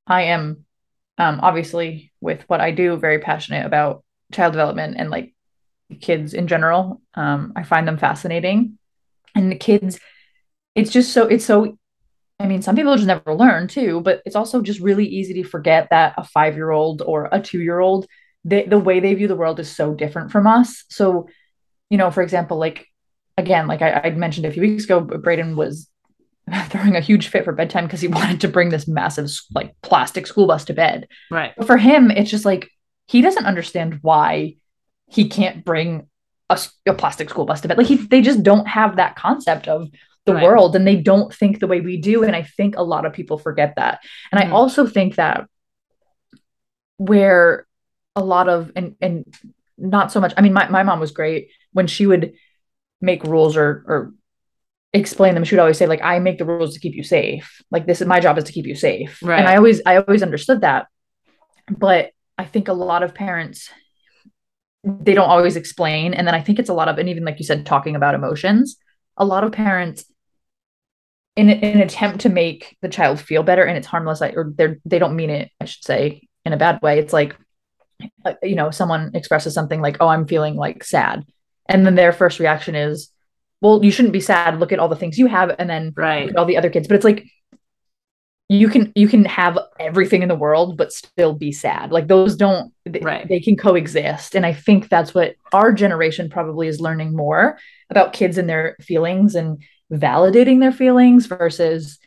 [0.08, 0.66] I am
[1.20, 5.36] um obviously with what I do very passionate about child development and like
[6.02, 7.00] kids in general.
[7.14, 8.80] Um I find them fascinating.
[9.36, 10.00] And the kids
[10.78, 11.78] it's just so it's so
[12.40, 15.44] I mean, some people just never learn too, but it's also just really easy to
[15.44, 18.06] forget that a five year old or a two year old,
[18.46, 20.86] the way they view the world is so different from us.
[20.90, 21.28] So,
[21.90, 22.86] you know, for example, like
[23.38, 25.90] again, like I, I mentioned a few weeks ago, Braden was
[26.68, 30.28] throwing a huge fit for bedtime because he wanted to bring this massive like plastic
[30.28, 31.08] school bus to bed.
[31.32, 31.54] Right.
[31.58, 32.70] But for him, it's just like
[33.08, 34.58] he doesn't understand why
[35.08, 36.08] he can't bring
[36.52, 37.80] a, a plastic school bus to bed.
[37.80, 39.90] Like he, they just don't have that concept of
[40.28, 40.44] the right.
[40.44, 43.14] world and they don't think the way we do and i think a lot of
[43.14, 44.00] people forget that
[44.32, 44.54] and mm-hmm.
[44.54, 45.48] i also think that
[46.98, 47.66] where
[48.16, 49.26] a lot of and and
[49.78, 52.34] not so much i mean my, my mom was great when she would
[53.02, 54.14] make rules or or
[54.94, 57.62] explain them she would always say like i make the rules to keep you safe
[57.72, 59.40] like this is my job is to keep you safe right.
[59.40, 60.88] and i always i always understood that
[61.70, 63.70] but i think a lot of parents
[64.84, 67.40] they don't always explain and then i think it's a lot of and even like
[67.40, 68.78] you said talking about emotions
[69.18, 70.06] a lot of parents
[71.38, 74.80] in, in an attempt to make the child feel better and it's harmless or they're
[74.84, 76.98] they don't mean it i should say in a bad way.
[76.98, 77.36] It's like
[78.26, 81.24] uh, you know someone expresses something like oh i'm feeling like sad.
[81.70, 83.12] And then their first reaction is
[83.62, 84.60] well you shouldn't be sad.
[84.60, 86.36] Look at all the things you have and then right.
[86.36, 86.88] all the other kids.
[86.88, 87.26] But it's like
[88.50, 91.92] you can you can have everything in the world but still be sad.
[91.92, 93.28] Like those don't right.
[93.28, 94.36] they can coexist.
[94.36, 98.78] And i think that's what our generation probably is learning more about kids and their
[98.82, 102.00] feelings and validating their feelings versus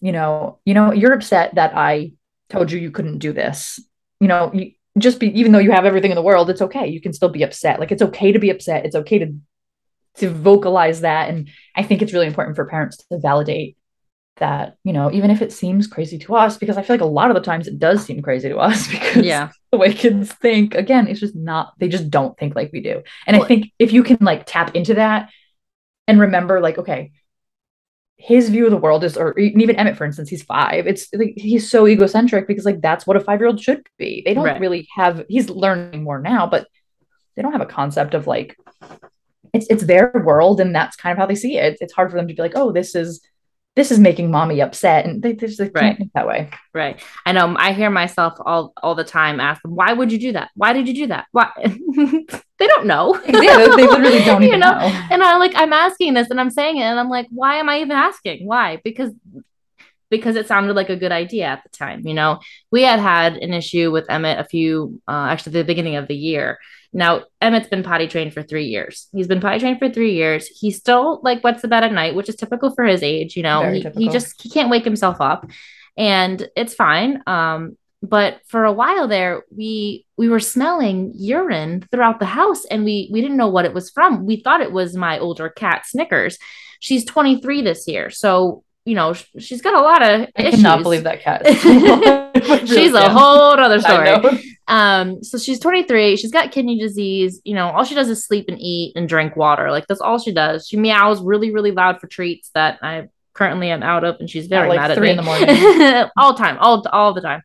[0.00, 2.12] you know you know you're upset that i
[2.48, 3.80] told you you couldn't do this.
[4.20, 6.86] You know you just be even though you have everything in the world it's okay.
[6.86, 7.80] You can still be upset.
[7.80, 8.86] Like it's okay to be upset.
[8.86, 9.34] It's okay to
[10.16, 11.28] to vocalize that.
[11.28, 13.76] And i think it's really important for parents to validate
[14.38, 17.04] that you know even if it seems crazy to us because i feel like a
[17.04, 19.50] lot of the times it does seem crazy to us because yeah.
[19.70, 23.00] the way kids think again it's just not they just don't think like we do.
[23.26, 25.30] And well, i think if you can like tap into that
[26.08, 27.12] and remember like okay
[28.16, 30.86] his view of the world is, or even Emmett, for instance, he's five.
[30.86, 34.22] It's like he's so egocentric because like that's what a five year old should be.
[34.24, 34.60] They don't right.
[34.60, 35.24] really have.
[35.28, 36.68] He's learning more now, but
[37.36, 38.56] they don't have a concept of like
[39.52, 41.74] it's it's their world and that's kind of how they see it.
[41.74, 43.20] It's, it's hard for them to be like, oh, this is
[43.76, 45.74] this is making mommy upset and they, they just right.
[45.74, 46.50] can't think that way.
[46.72, 47.02] Right.
[47.26, 50.32] I know i hear myself all all the time ask them why would you do
[50.32, 50.50] that?
[50.54, 51.26] Why did you do that?
[51.32, 51.50] Why?
[52.56, 53.20] They don't know.
[53.26, 54.78] Yeah they literally don't even you know?
[54.78, 55.06] know.
[55.10, 57.68] And i like i'm asking this and i'm saying it and i'm like why am
[57.68, 58.46] i even asking?
[58.46, 58.80] Why?
[58.84, 59.12] Because
[60.08, 62.38] because it sounded like a good idea at the time you know?
[62.70, 66.16] We had had an issue with emmett a few uh, actually the beginning of the
[66.16, 66.58] year
[66.96, 69.08] now, Emmett's been potty trained for three years.
[69.12, 70.46] He's been potty trained for three years.
[70.46, 73.36] He still like wets the bed at night, which is typical for his age.
[73.36, 75.50] You know, he, he just he can't wake himself up,
[75.96, 77.20] and it's fine.
[77.26, 82.84] Um, but for a while there, we we were smelling urine throughout the house, and
[82.84, 84.24] we we didn't know what it was from.
[84.24, 86.38] We thought it was my older cat Snickers.
[86.78, 90.60] She's 23 this year, so you know, she's got a lot of I issues.
[90.60, 91.42] cannot believe that cat.
[92.68, 94.48] she's a whole other story.
[94.66, 96.16] Um, so she's 23.
[96.16, 97.40] She's got kidney disease.
[97.44, 99.70] You know, all she does is sleep and eat and drink water.
[99.70, 100.66] Like that's all she does.
[100.66, 104.46] She meows really, really loud for treats that I currently am out of, and she's
[104.46, 105.10] very like mad at me.
[105.10, 106.10] in the morning.
[106.16, 107.42] all time, all all the time.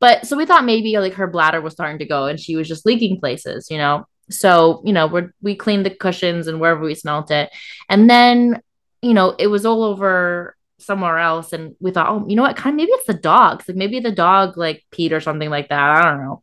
[0.00, 2.68] But so we thought maybe like her bladder was starting to go, and she was
[2.68, 3.70] just leaking places.
[3.70, 7.50] You know, so you know we we cleaned the cushions and wherever we smelt it,
[7.88, 8.60] and then
[9.02, 12.56] you know it was all over somewhere else and we thought, oh, you know what?
[12.56, 13.66] Kind of maybe it's the dogs.
[13.68, 15.96] Like maybe the dog like peed or something like that.
[15.98, 16.42] I don't know.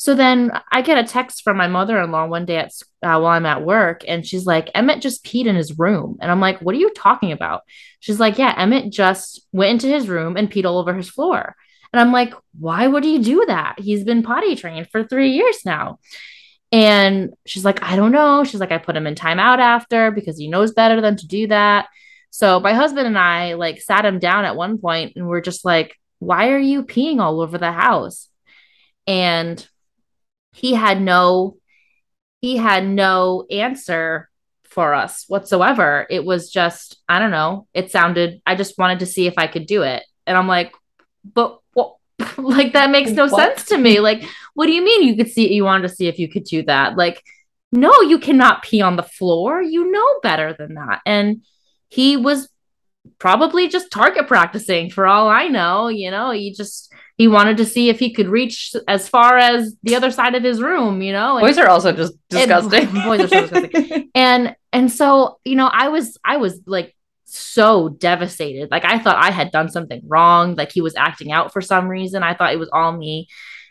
[0.00, 2.72] So then I get a text from my mother in law one day at
[3.02, 6.16] uh, while I'm at work, and she's like, Emmett just peed in his room.
[6.22, 7.64] And I'm like, what are you talking about?
[7.98, 11.54] She's like, yeah, Emmett just went into his room and peed all over his floor.
[11.92, 13.78] And I'm like, why would he do that?
[13.78, 15.98] He's been potty trained for three years now.
[16.72, 18.42] And she's like, I don't know.
[18.44, 21.48] She's like, I put him in timeout after because he knows better than to do
[21.48, 21.88] that.
[22.30, 25.64] So my husband and I like sat him down at one point and we're just
[25.64, 28.28] like, why are you peeing all over the house?
[29.06, 29.66] And
[30.52, 31.56] he had no
[32.40, 34.30] he had no answer
[34.70, 36.06] for us whatsoever.
[36.08, 37.66] It was just, I don't know.
[37.74, 40.04] It sounded, I just wanted to see if I could do it.
[40.26, 40.72] And I'm like,
[41.34, 41.96] but what?
[42.38, 43.36] like, that makes no what?
[43.36, 44.00] sense to me.
[44.00, 46.44] Like, what do you mean you could see, you wanted to see if you could
[46.44, 46.96] do that?
[46.96, 47.22] Like,
[47.72, 49.60] no, you cannot pee on the floor.
[49.60, 51.00] You know better than that.
[51.04, 51.42] And
[51.90, 52.48] he was
[53.18, 55.88] probably just target practicing for all I know.
[55.88, 59.76] You know, he just, he wanted to see if he could reach as far as
[59.82, 61.36] the other side of his room, you know.
[61.36, 62.88] And, boys are also just disgusting.
[62.88, 64.10] And, boys are so disgusting.
[64.14, 68.70] and and so, you know, I was I was like so devastated.
[68.70, 71.88] Like I thought I had done something wrong, like he was acting out for some
[71.88, 72.22] reason.
[72.22, 73.28] I thought it was all me.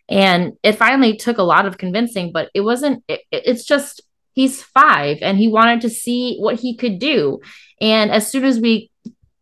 [0.08, 4.02] And it finally took a lot of convincing, but it wasn't it, it's just
[4.34, 7.42] he's 5 and he wanted to see what he could do.
[7.82, 8.92] And as soon as we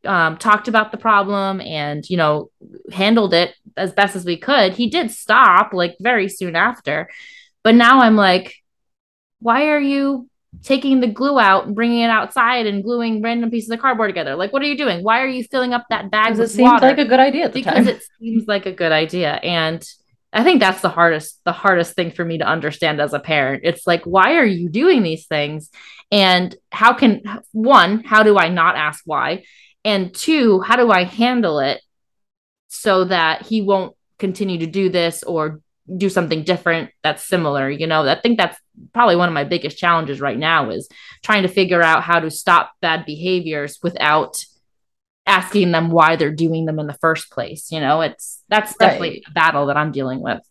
[0.05, 2.49] um, talked about the problem and you know
[2.91, 7.09] handled it as best as we could he did stop like very soon after.
[7.63, 8.55] But now i'm like
[9.39, 10.29] why are you
[10.63, 14.35] taking the glue out and bringing it outside and gluing random pieces of cardboard together?
[14.35, 15.03] Like what are you doing?
[15.03, 17.85] Why are you filling up that bag with it seems like a good idea because
[17.85, 17.87] time.
[17.87, 19.33] it seems like a good idea.
[19.33, 19.85] And
[20.33, 23.63] i think that's the hardest the hardest thing for me to understand as a parent.
[23.63, 25.69] It's like why are you doing these things?
[26.11, 29.43] And how can one how do i not ask why?
[29.83, 31.81] And two how do i handle it
[32.67, 35.61] so that he won't continue to do this or
[35.95, 38.07] do something different that's similar you know?
[38.07, 38.57] I think that's
[38.93, 40.89] probably one of my biggest challenges right now is
[41.23, 44.37] trying to figure out how to stop bad behaviors without
[45.27, 49.09] asking them why they're doing them in the first place you know it's that's definitely
[49.09, 49.23] right.
[49.27, 50.41] a battle that i'm dealing with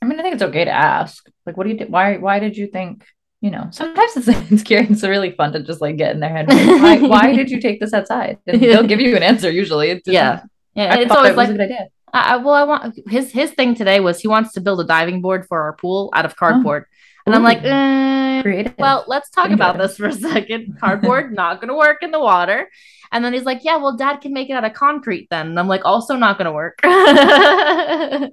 [0.00, 2.38] i mean i think it's okay to ask like what do you do why why
[2.38, 3.04] did you think
[3.42, 4.86] you know, sometimes it's, it's scary.
[4.88, 6.48] It's really fun to just like get in their head.
[6.48, 8.38] Why, why did you take this outside?
[8.46, 9.90] And they'll give you an answer usually.
[9.90, 10.40] It's yeah.
[10.40, 10.96] Hmm, yeah.
[10.96, 11.88] it's always it like, a good idea.
[12.14, 15.22] I, well, I want his his thing today was he wants to build a diving
[15.22, 16.38] board for our pool out of oh.
[16.38, 16.84] cardboard.
[16.86, 16.94] Oh.
[17.26, 17.38] And Ooh.
[17.38, 18.74] I'm like, eh, creative.
[18.78, 20.78] Well, let's talk about this for a second.
[20.80, 22.68] Cardboard not going to work in the water.
[23.12, 25.48] And then he's like, yeah, well, dad can make it out of concrete then.
[25.48, 26.80] And I'm like, also not going to work.
[26.82, 28.30] I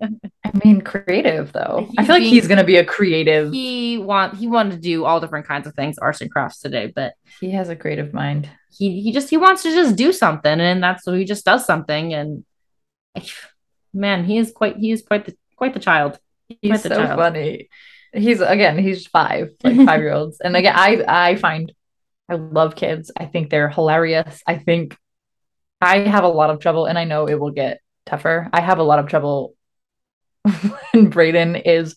[0.63, 1.86] mean, creative though.
[1.89, 3.52] He's I feel like being, he's going to be a creative.
[3.52, 6.91] He want he wanted to do all different kinds of things, arts and crafts today,
[6.93, 8.49] but he has a creative mind.
[8.71, 11.65] He he just he wants to just do something, and that's so he just does
[11.65, 12.13] something.
[12.13, 12.45] And
[13.93, 16.19] man, he is quite he is quite the quite the child.
[16.47, 17.19] He's quite the so child.
[17.19, 17.69] funny.
[18.13, 21.73] He's again, he's five, like five year olds, and again, I I find
[22.29, 23.11] I love kids.
[23.17, 24.41] I think they're hilarious.
[24.45, 24.97] I think
[25.81, 28.49] I have a lot of trouble, and I know it will get tougher.
[28.53, 29.55] I have a lot of trouble
[30.91, 31.95] when Braden is.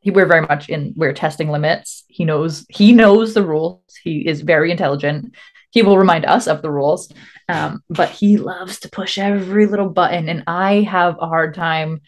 [0.00, 0.94] He, we're very much in.
[0.96, 2.04] We're testing limits.
[2.08, 2.64] He knows.
[2.68, 3.82] He knows the rules.
[4.02, 5.34] He is very intelligent.
[5.70, 7.12] He will remind us of the rules,
[7.48, 12.00] um, but he loves to push every little button, and I have a hard time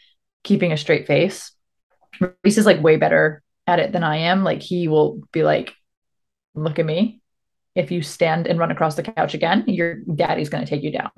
[0.44, 1.53] keeping a straight face.
[2.45, 4.45] Reese is like way better at it than I am.
[4.45, 5.75] Like he will be like,
[6.55, 7.21] "Look at me,"
[7.75, 10.93] if you stand and run across the couch again, your daddy's going to take you
[10.93, 11.11] down.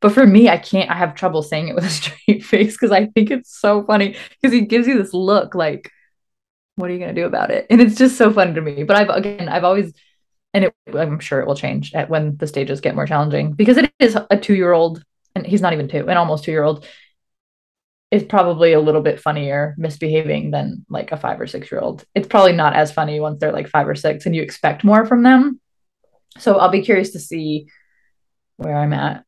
[0.00, 2.90] But for me, I can't, I have trouble saying it with a straight face because
[2.90, 5.90] I think it's so funny because he gives you this look like,
[6.74, 7.66] what are you going to do about it?
[7.70, 8.82] And it's just so funny to me.
[8.82, 9.92] But I've, again, I've always,
[10.52, 13.76] and it, I'm sure it will change at when the stages get more challenging because
[13.76, 15.02] it is a two year old
[15.34, 16.84] and he's not even two, an almost two year old
[18.12, 22.04] is probably a little bit funnier misbehaving than like a five or six year old.
[22.14, 25.04] It's probably not as funny once they're like five or six and you expect more
[25.06, 25.60] from them
[26.38, 27.68] so I'll be curious to see
[28.56, 29.24] where I'm at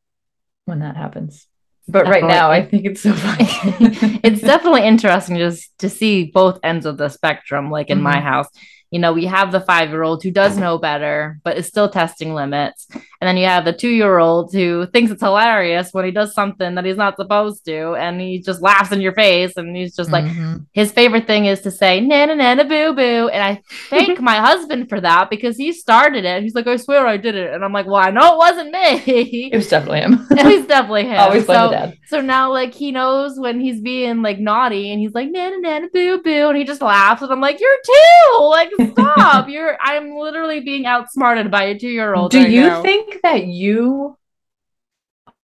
[0.65, 1.47] when that happens.
[1.87, 2.21] But definitely.
[2.21, 3.45] right now, I think it's so funny.
[4.23, 8.05] it's definitely interesting just to see both ends of the spectrum, like in mm-hmm.
[8.05, 8.47] my house
[8.91, 11.89] you know, we have the five year old who does know better, but is still
[11.89, 12.87] testing limits.
[12.93, 16.33] And then you have the two year old who thinks it's hilarious when he does
[16.33, 17.95] something that he's not supposed to.
[17.95, 19.57] And he just laughs in your face.
[19.57, 20.53] And he's just mm-hmm.
[20.53, 23.29] like, his favorite thing is to say, nana, nana, boo, boo.
[23.29, 26.43] And I thank my husband for that because he started it.
[26.43, 27.53] He's like, I swear I did it.
[27.53, 29.49] And I'm like, well, I know it wasn't me.
[29.51, 30.27] It was definitely him.
[30.31, 31.19] it was definitely him.
[31.19, 31.97] Always so, dad.
[32.07, 35.87] So now, like, he knows when he's being like naughty and he's like, nana, nana,
[35.91, 36.49] boo, boo.
[36.49, 37.21] And he just laughs.
[37.21, 38.43] And I'm like, you're two.
[38.45, 39.49] Like, stop.
[39.49, 42.31] You're I'm literally being outsmarted by a two-year-old.
[42.31, 42.81] Do right you now.
[42.81, 44.17] think that you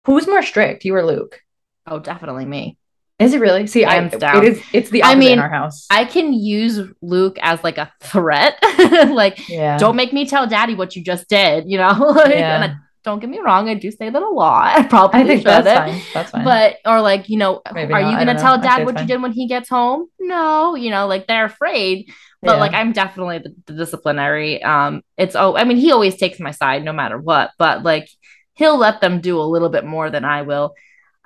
[0.06, 1.40] Who's more strict, you or Luke?
[1.86, 2.78] Oh, definitely me.
[3.18, 3.66] Is it really?
[3.66, 4.44] See, Hands I, down.
[4.44, 4.62] it is.
[4.72, 5.86] It's the I mean, in our house.
[5.90, 8.58] I can use Luke as like a threat.
[9.10, 9.76] like, yeah.
[9.76, 11.92] don't make me tell daddy what you just did, you know?
[12.16, 12.70] like, Yeah.
[12.72, 14.78] I, don't get me wrong, I do say that a lot.
[14.78, 16.02] I probably I think that's fine.
[16.12, 16.44] That's fine.
[16.44, 18.10] But or like, you know, Maybe are not.
[18.10, 18.60] you gonna tell.
[18.60, 20.08] Dad what you did when he gets home?
[20.18, 22.10] No, you know, like they're afraid.
[22.42, 22.60] But Yeah.
[22.60, 24.62] like I'm definitely the, the disciplinary.
[24.62, 28.08] Um, it's oh, I mean, he always takes my side no matter what, but like
[28.54, 30.74] he'll let them do a little bit more than I will.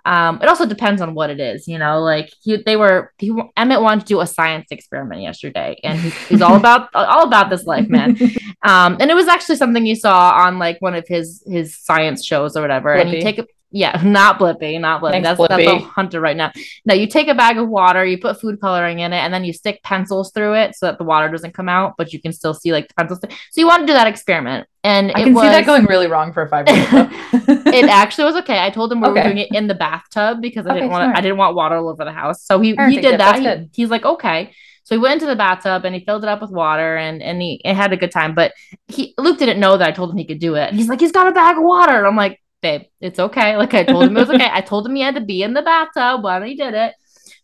[0.06, 2.00] Um, it also depends on what it is, you know.
[2.00, 6.14] Like he, they were, he, Emmett wanted to do a science experiment yesterday, and he's,
[6.28, 8.18] he's all about all about this life, man.
[8.66, 12.24] Um, and it was actually something you saw on like one of his his science
[12.24, 12.94] shows or whatever.
[12.94, 15.10] And you take a yeah, not Blippi, not Blippi.
[15.12, 16.52] Thanks, that's that's a hunter right now.
[16.84, 19.44] Now you take a bag of water, you put food coloring in it, and then
[19.44, 22.32] you stick pencils through it so that the water doesn't come out, but you can
[22.32, 23.20] still see like the pencils.
[23.20, 25.84] So you want to do that experiment, and I it can was, see that going
[25.86, 27.08] really wrong for a five year old.
[27.72, 28.60] it actually was okay.
[28.64, 31.04] I told him we were doing it in the bathtub because I Okay, didn't want
[31.04, 31.16] smart.
[31.16, 32.42] I didn't want water all over the house.
[32.44, 33.38] So he he did that.
[33.40, 34.52] He- he's like, okay.
[34.84, 37.40] So he went into the bathtub and he filled it up with water and and
[37.40, 38.34] he, he had a good time.
[38.34, 38.52] But
[38.88, 40.74] he Luke didn't know that I told him he could do it.
[40.74, 41.96] He's like, he's got a bag of water.
[41.96, 43.56] And I'm like, babe, it's okay.
[43.56, 44.48] Like I told him it was okay.
[44.50, 46.94] I told him he had to be in the bathtub when he did it.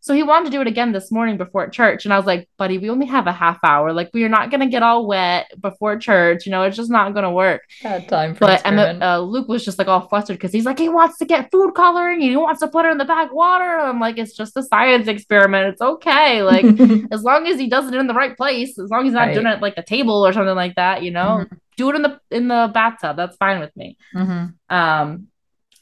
[0.03, 2.07] So he wanted to do it again this morning before church.
[2.07, 3.93] And I was like, buddy, we only have a half hour.
[3.93, 6.47] Like we are not gonna get all wet before church.
[6.47, 7.61] You know, it's just not gonna work.
[7.83, 10.79] Bad time for But Emma, uh, Luke was just like all flustered because he's like,
[10.79, 12.23] he wants to get food coloring.
[12.23, 13.79] And he wants to put it in the back water.
[13.79, 15.69] I'm like, it's just a science experiment.
[15.75, 16.43] It's okay.
[16.43, 16.65] Like,
[17.13, 19.27] as long as he does it in the right place, as long as he's not
[19.27, 19.35] Right.
[19.35, 21.45] doing it at, like a table or something like that, you know,
[21.81, 23.17] do it in the in the bathtub.
[23.17, 23.97] That's fine with me.
[24.15, 24.55] Mhm.
[24.69, 25.07] Um,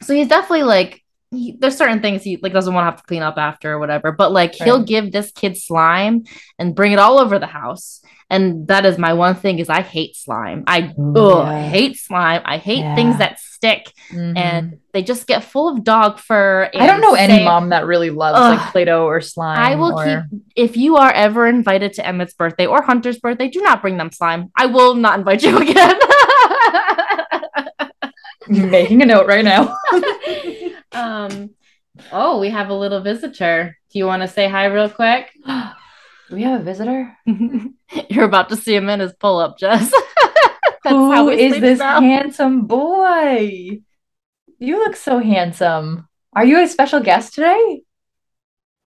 [0.02, 0.92] so he's definitely like,
[1.30, 3.78] he, there's certain things he like doesn't want to have to clean up after or
[3.78, 4.12] whatever.
[4.12, 6.24] But like, he'll give this kid slime
[6.58, 8.00] and bring it all over the house.
[8.30, 10.64] And that is my one thing is I hate slime.
[10.66, 11.68] I ugh, yeah.
[11.70, 12.42] hate slime.
[12.44, 12.94] I hate Yeah.
[12.94, 14.36] things that stick Mhm.
[14.36, 16.68] and they just get full of dog fur.
[16.74, 17.44] I don't know any sand.
[17.46, 18.58] mom that really loves Ugh.
[18.58, 19.58] like Play-Doh or slime.
[19.58, 20.04] I will or...
[20.30, 23.96] keep if you are ever invited to Emmett's birthday or Hunter's birthday, do not bring
[23.96, 24.50] them slime.
[24.56, 25.98] I will not invite you again.
[28.48, 29.74] making a note right now.
[30.92, 31.50] um
[32.12, 33.76] oh, we have a little visitor.
[33.90, 35.30] Do you want to say hi real quick?
[36.30, 37.16] We have a visitor?
[38.10, 39.90] You're about to see him in his pull-up, Jess.
[40.84, 42.00] That's Who how he is sleeps this now.
[42.00, 43.80] handsome boy?
[44.58, 46.06] You look so handsome.
[46.34, 47.82] Are you a special guest today?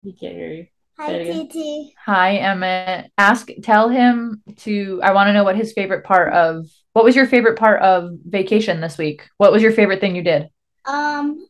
[0.03, 0.67] He can't hear you.
[0.99, 1.49] Hi, it again.
[1.49, 1.93] TT.
[2.07, 3.11] Hi, Emmett.
[3.19, 5.01] Ask, tell him to.
[5.03, 6.67] I want to know what his favorite part of.
[6.95, 9.29] What was your favorite part of vacation this week?
[9.37, 10.49] What was your favorite thing you did?
[10.87, 11.46] Um,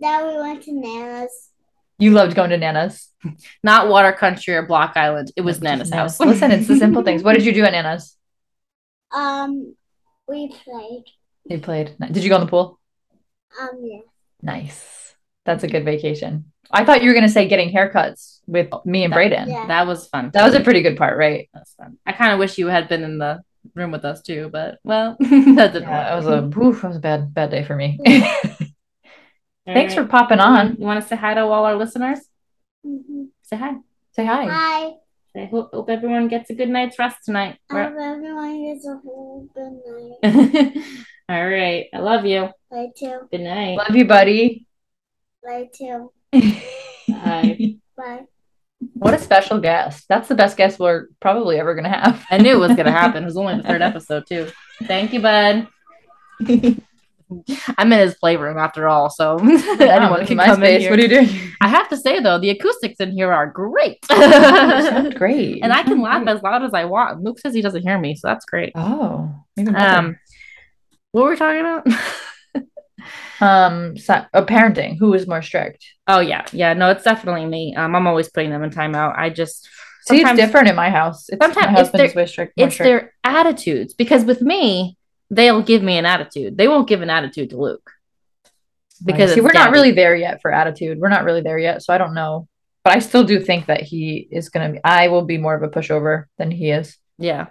[0.00, 1.48] that we went to Nana's.
[1.98, 3.08] You loved going to Nana's.
[3.62, 5.32] Not Water Country or Block Island.
[5.36, 6.18] It was Nana's house.
[6.18, 7.22] Listen, it's the simple things.
[7.22, 8.16] What did you do at Nana's?
[9.12, 9.74] Um,
[10.28, 11.02] we played.
[11.46, 11.96] You played.
[12.12, 12.78] Did you go in the pool?
[13.60, 13.98] Um, yeah.
[14.40, 15.16] Nice.
[15.44, 16.44] That's a good vacation.
[16.70, 19.48] I thought you were gonna say getting haircuts with me and That- Brayden.
[19.48, 19.66] Yeah.
[19.66, 20.30] That was fun.
[20.32, 21.50] That was a pretty good part, right?
[21.52, 21.98] That's fun.
[22.06, 23.42] I kind of wish you had been in the
[23.74, 25.82] room with us too, but well, that didn't Yeah, work.
[25.82, 27.98] that was a oof, that was a bad bad day for me.
[29.70, 30.76] All Thanks for popping on.
[30.78, 32.18] You want to say hi to all our listeners?
[32.84, 33.28] Mhm.
[33.42, 33.74] Say hi.
[34.12, 34.44] Say hi.
[34.46, 34.92] Hi.
[35.36, 37.58] I hope, hope everyone gets a good night's rest tonight.
[37.70, 40.84] I We're- hope everyone gets a whole good night.
[41.28, 41.86] all right.
[41.94, 42.48] I love you.
[42.68, 43.28] Bye too.
[43.30, 43.76] Good night.
[43.76, 44.66] Love you, buddy.
[45.44, 46.10] Bye too.
[47.08, 47.76] Bye.
[47.96, 48.24] Bye.
[48.94, 50.06] What a special guest.
[50.08, 52.24] That's the best guest we're probably ever gonna have.
[52.28, 53.22] I knew it was gonna happen.
[53.22, 54.48] It was only the third episode too.
[54.84, 55.68] Thank you, bud.
[57.78, 60.80] I'm in his playroom after all, so anyone Anyone can come in space.
[60.82, 60.90] here.
[60.90, 61.28] What are you doing?
[61.60, 64.04] I have to say though, the acoustics in here are great.
[64.06, 65.60] Sound great.
[65.62, 66.36] and I can laugh great.
[66.36, 67.22] as loud as I want.
[67.22, 68.72] Luke says he doesn't hear me, so that's great.
[68.74, 69.32] Oh.
[69.74, 70.16] Um,
[71.12, 71.86] what were we talking about?
[73.40, 74.98] um, so, uh, parenting.
[74.98, 75.84] Who is more strict?
[76.06, 76.72] oh yeah, yeah.
[76.74, 77.74] No, it's definitely me.
[77.76, 79.16] Um, I'm always putting them in timeout.
[79.18, 79.68] I just
[80.02, 81.28] See, it's different in my house.
[81.28, 82.52] It's sometimes my it's husband's their- way strict.
[82.56, 82.86] it's strict.
[82.88, 84.96] their attitudes because with me,
[85.30, 86.56] they'll give me an attitude.
[86.56, 87.90] They won't give an attitude to Luke
[89.04, 90.98] because see, we're not really there yet for attitude.
[90.98, 92.48] We're not really there yet, so I don't know.
[92.84, 94.80] But I still do think that he is gonna be.
[94.84, 96.96] I will be more of a pushover than he is.
[97.18, 97.46] yeah.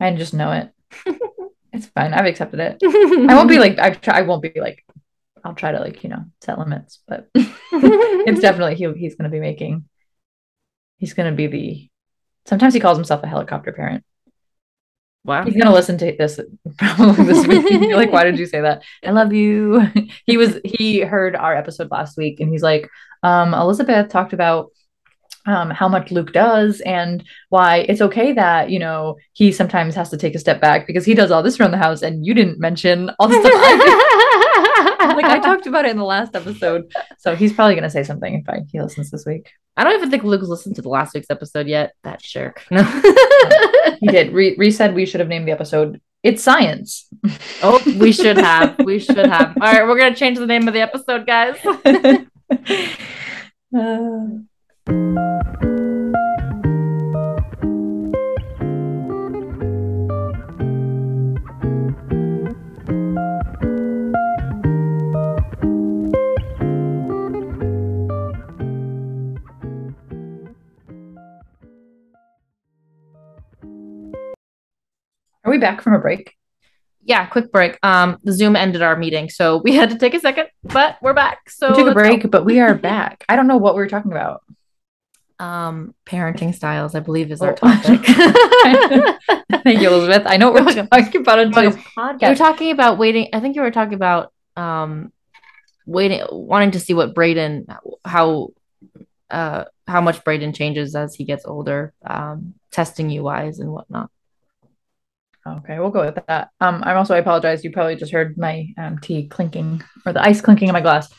[0.00, 0.70] I just know it.
[1.72, 2.14] it's fine.
[2.14, 2.78] I've accepted it.
[2.84, 3.90] I won't be like I.
[3.90, 4.84] Try, I won't be like.
[5.44, 8.92] I'll try to like you know set limits, but it's definitely he.
[8.92, 9.88] He's gonna be making.
[10.98, 11.90] He's gonna be the.
[12.46, 14.04] Sometimes he calls himself a helicopter parent.
[15.24, 15.44] Wow.
[15.44, 16.40] He's gonna listen to this
[16.78, 17.94] probably this week.
[17.94, 18.82] like, why did you say that?
[19.04, 19.86] I love you.
[20.26, 22.88] he was he heard our episode last week and he's like,
[23.22, 24.70] um, Elizabeth talked about
[25.46, 30.10] um how much Luke does and why it's okay that, you know, he sometimes has
[30.10, 32.34] to take a step back because he does all this around the house and you
[32.34, 34.27] didn't mention all the stuff
[35.00, 36.92] like I talked about it in the last episode.
[37.18, 39.50] So he's probably gonna say something if I, he listens this week.
[39.76, 41.94] I don't even think Luke's listened to the last week's episode yet.
[42.04, 42.64] That jerk.
[42.70, 42.82] No.
[44.00, 44.32] He did.
[44.32, 47.08] Re, Re said we should have named the episode It's Science.
[47.62, 48.78] oh, we should have.
[48.84, 49.56] We should have.
[49.60, 51.56] All right, we're gonna change the name of the episode, guys.
[53.76, 54.38] Uh,
[75.48, 76.34] Are we back from a break?
[77.02, 77.78] yeah, quick break.
[77.82, 81.14] Um, the Zoom ended our meeting, so we had to take a second, but we're
[81.14, 81.48] back.
[81.48, 82.02] So We took a let's go.
[82.16, 83.24] break, but we are back.
[83.30, 84.42] I don't know what we were talking about.
[85.38, 87.80] Um, parenting styles, I believe, is our Oh.
[87.80, 88.04] topic.
[89.64, 90.24] Thank you, Elizabeth.
[90.26, 91.82] I know what we're talking about on today's
[92.20, 93.28] You're talking about waiting.
[93.32, 95.10] I think you were talking about um,
[95.86, 97.68] waiting, wanting to see what Braden,
[98.04, 98.48] how,
[99.30, 104.10] uh, how much Braden changes as he gets older, um, testing you wise and whatnot.
[105.58, 106.50] Okay, we'll go with that.
[106.60, 107.64] Um, I'm also I apologize.
[107.64, 111.12] You probably just heard my um tea clinking or the ice clinking in my glass.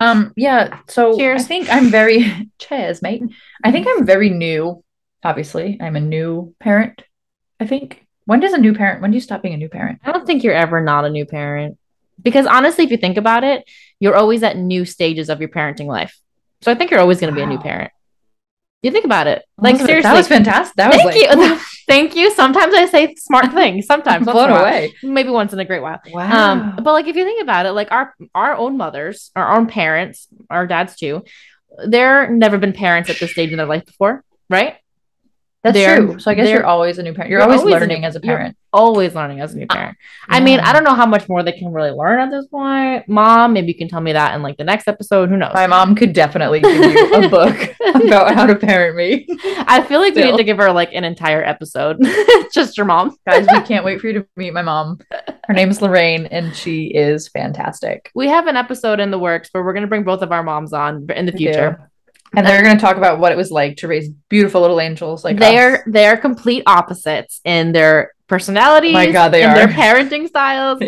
[0.00, 0.80] Um, yeah.
[0.88, 1.42] So Cheers.
[1.42, 3.22] I think I'm very cheers, mate.
[3.62, 4.82] I think I'm very new.
[5.22, 7.02] Obviously, I'm a new parent.
[7.60, 8.04] I think.
[8.24, 9.02] When does a new parent?
[9.02, 10.00] When do you stop being a new parent?
[10.04, 11.78] I don't think you're ever not a new parent
[12.22, 13.68] because honestly, if you think about it,
[14.00, 16.18] you're always at new stages of your parenting life.
[16.60, 17.92] So I think you're always going to be a new parent.
[18.82, 20.08] You think about it, like That seriously.
[20.10, 20.74] that was fantastic.
[20.76, 21.58] That was Thank like you.
[21.86, 22.32] Thank you.
[22.32, 23.86] Sometimes I say smart things.
[23.86, 24.92] Sometimes I'm blown away.
[25.04, 26.00] Maybe once in a great while.
[26.12, 26.52] Wow.
[26.52, 29.66] Um, but like if you think about it, like our our own mothers, our own
[29.68, 31.22] parents, our dads too,
[31.86, 34.76] they're never been parents at this stage in their life before, right?
[35.62, 36.18] That's they're- true.
[36.18, 37.30] So I guess you're always a new parent.
[37.30, 38.56] You're, you're always, always learning new- as a parent.
[38.72, 39.98] Always learning as a new parent.
[40.28, 43.06] I mean, I don't know how much more they can really learn at this point.
[43.08, 45.28] Mom, maybe you can tell me that in like the next episode.
[45.28, 45.52] Who knows?
[45.54, 49.26] My mom could definitely give you a book about how to parent me.
[49.66, 51.98] I feel like we need to give her like an entire episode.
[52.52, 53.16] Just your mom.
[53.26, 55.00] Guys, we can't wait for you to meet my mom.
[55.44, 58.10] Her name is Lorraine, and she is fantastic.
[58.14, 60.72] We have an episode in the works where we're gonna bring both of our moms
[60.72, 61.76] on in the future.
[61.78, 61.84] do.
[62.34, 65.24] And they're going to talk about what it was like to raise beautiful little angels
[65.24, 65.82] like they're us.
[65.86, 70.80] they're complete opposites in their personalities, My God, they in their parenting styles.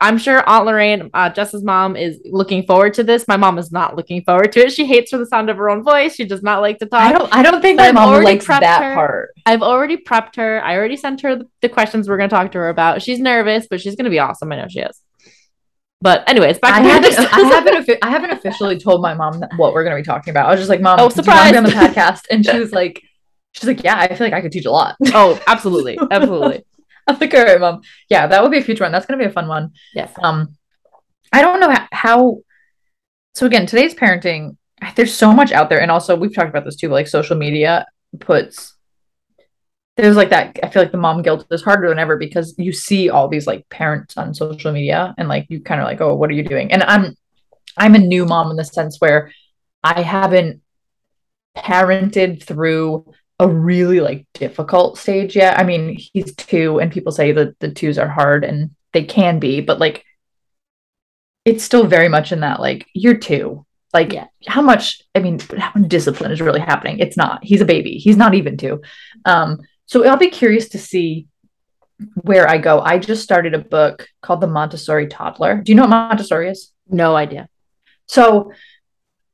[0.00, 3.28] I'm sure Aunt Lorraine, uh, Jess's mom, is looking forward to this.
[3.28, 4.72] My mom is not looking forward to it.
[4.72, 6.16] She hates for the sound of her own voice.
[6.16, 7.00] She does not like to talk.
[7.00, 7.32] I don't.
[7.32, 8.94] I don't think my I've mom likes that her.
[8.94, 9.30] part.
[9.46, 10.60] I've already prepped her.
[10.64, 13.02] I already sent her the, questions we're going to talk to her about.
[13.02, 14.50] She's nervous, but she's going to be awesome.
[14.50, 15.00] I know she is.
[16.00, 19.74] But anyways, back I to haven't, I haven't, I haven't officially told my mom what
[19.74, 20.46] we're going to be talking about.
[20.46, 22.44] I was just like, "Mom, Oh, do you want to be on the podcast?" And
[22.44, 23.00] she was like,
[23.52, 26.64] "She's like, yeah, I feel like I could teach a lot." oh, absolutely, absolutely.
[27.06, 27.82] I'm like, "All right, mom.
[28.08, 28.92] Yeah, that would be a future one.
[28.92, 30.12] That's going to be a fun one." Yes.
[30.22, 30.56] Um,
[31.32, 32.38] I don't know how, how.
[33.34, 34.56] So again, today's parenting.
[34.94, 36.88] There's so much out there, and also we've talked about this too.
[36.88, 37.86] But like social media
[38.20, 38.74] puts.
[39.96, 40.58] There's like that.
[40.62, 43.48] I feel like the mom guilt is harder than ever because you see all these
[43.48, 46.44] like parents on social media, and like you kind of like, oh, what are you
[46.44, 46.70] doing?
[46.72, 47.16] And I'm,
[47.76, 49.32] I'm a new mom in the sense where
[49.82, 50.62] I haven't
[51.56, 55.58] parented through a really like difficult stage yet.
[55.58, 59.38] I mean, he's two, and people say that the twos are hard, and they can
[59.38, 60.04] be, but like
[61.44, 63.64] it's still very much in that like you're two.
[63.94, 64.26] Like Yeah.
[64.46, 66.98] how much I mean, how much discipline is really happening?
[66.98, 67.42] It's not.
[67.42, 67.92] He's a baby.
[67.98, 68.82] He's not even two.
[69.24, 71.26] Um, so I'll be curious to see
[72.22, 72.80] where I go.
[72.80, 75.62] I just started a book called The Montessori Toddler.
[75.62, 76.72] Do you know what Montessori is?
[76.88, 77.48] No idea.
[78.06, 78.52] So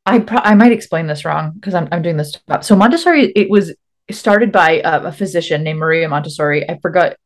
[0.06, 2.36] I pro- I might explain this wrong because I'm I'm doing this.
[2.46, 2.62] Top.
[2.62, 3.74] So Montessori it was
[4.10, 6.68] started by a, a physician named Maria Montessori.
[6.68, 7.16] I forgot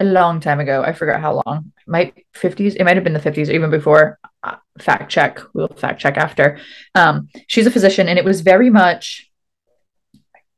[0.00, 0.82] a long time ago.
[0.82, 1.72] I forgot how long.
[1.86, 2.76] Might 50s.
[2.76, 4.18] It might have been the 50s or even before.
[4.42, 5.40] Uh, fact check.
[5.52, 6.58] We'll fact check after.
[6.94, 9.30] Um, she's a physician, and it was very much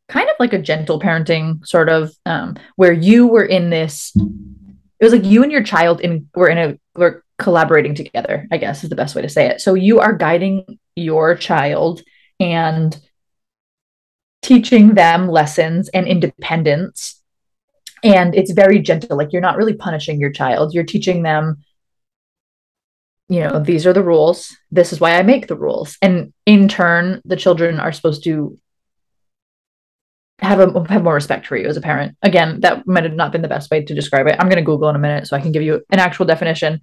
[0.09, 4.13] kind of like a gentle parenting sort of um, where you were in this.
[4.17, 8.47] It was like you and your child in were in a were collaborating together.
[8.53, 9.61] I guess is the best way to say it.
[9.61, 12.03] So you are guiding your child
[12.39, 12.97] and
[14.43, 17.23] teaching them lessons and independence.
[18.05, 21.63] And it's very gentle like you're not really punishing your child you're teaching them
[23.29, 25.97] you know these are the rules this is why i make the rules.
[26.03, 28.59] And in turn the children are supposed to
[30.41, 32.17] have a have more respect for you as a parent.
[32.23, 34.37] Again that might have not been the best way to describe it.
[34.41, 36.81] I'm going to google in a minute so i can give you an actual definition.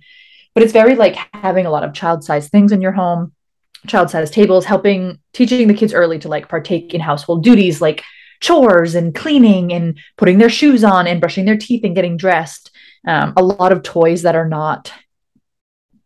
[0.53, 3.33] But it's very like having a lot of child-sized things in your home
[3.87, 8.03] child-sized tables helping teaching the kids early to like partake in household duties like
[8.41, 12.71] chores and cleaning and putting their shoes on and brushing their teeth and getting dressed
[13.07, 14.91] um, a lot of toys that are not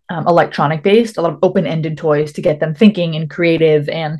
[0.10, 3.90] um, electronic based, a lot of open ended toys to get them thinking and creative.
[3.90, 4.20] And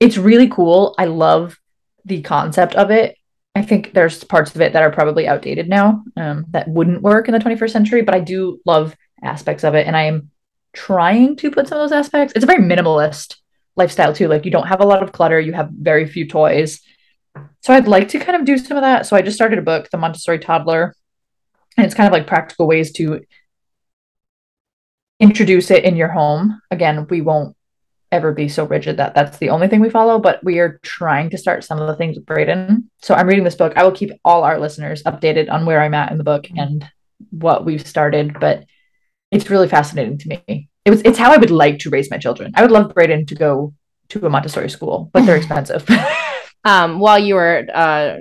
[0.00, 0.94] it's really cool.
[0.98, 1.58] I love
[2.04, 3.16] the concept of it.
[3.54, 7.28] I think there's parts of it that are probably outdated now um, that wouldn't work
[7.28, 9.86] in the 21st century, but I do love aspects of it.
[9.86, 10.30] And I am
[10.72, 12.32] trying to put some of those aspects.
[12.34, 13.36] It's a very minimalist
[13.76, 14.28] lifestyle, too.
[14.28, 16.80] Like you don't have a lot of clutter, you have very few toys.
[17.60, 19.06] So I'd like to kind of do some of that.
[19.06, 20.94] So I just started a book, The Montessori Toddler.
[21.76, 23.22] And it's kind of like practical ways to
[25.20, 26.60] introduce it in your home.
[26.70, 27.56] Again, we won't
[28.10, 31.30] ever be so rigid that that's the only thing we follow, but we are trying
[31.30, 32.90] to start some of the things with Braden.
[33.00, 33.72] So I'm reading this book.
[33.74, 36.86] I will keep all our listeners updated on where I'm at in the book and
[37.30, 38.66] what we've started, but
[39.32, 40.68] it's really fascinating to me.
[40.84, 42.52] It was it's how I would like to raise my children.
[42.54, 43.74] I would love Braden to go
[44.10, 45.88] to a Montessori school, but they're expensive.
[46.64, 48.18] um, while you were uh,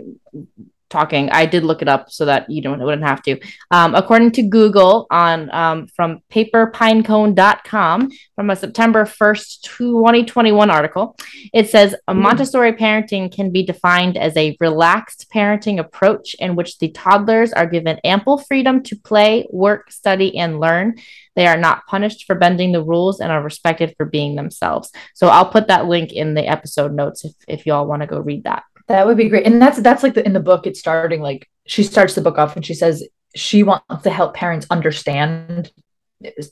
[0.92, 3.40] talking, I did look it up so that you don't wouldn't have to.
[3.72, 11.18] Um, according to Google, on um, from paperpinecone.com, from a September 1st, 2021 article,
[11.54, 12.22] it says a hmm.
[12.22, 17.66] Montessori parenting can be defined as a relaxed parenting approach in which the toddlers are
[17.66, 20.96] given ample freedom to play, work, study, and learn.
[21.36, 24.92] They are not punished for bending the rules and are respected for being themselves.
[25.14, 28.20] So I'll put that link in the episode notes if, if y'all want to go
[28.20, 28.64] read that.
[28.92, 29.46] That would be great.
[29.46, 32.38] And that's that's like the, in the book it's starting like she starts the book
[32.38, 35.72] off and she says she wants to help parents understand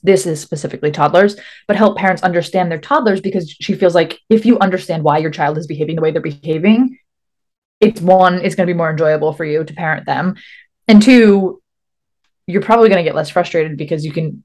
[0.01, 1.35] this is specifically toddlers,
[1.67, 5.29] but help parents understand their toddlers because she feels like if you understand why your
[5.29, 6.97] child is behaving the way they're behaving,
[7.81, 10.35] it's one, it's going to be more enjoyable for you to parent them.
[10.87, 11.61] And two,
[12.47, 14.43] you're probably going to get less frustrated because you can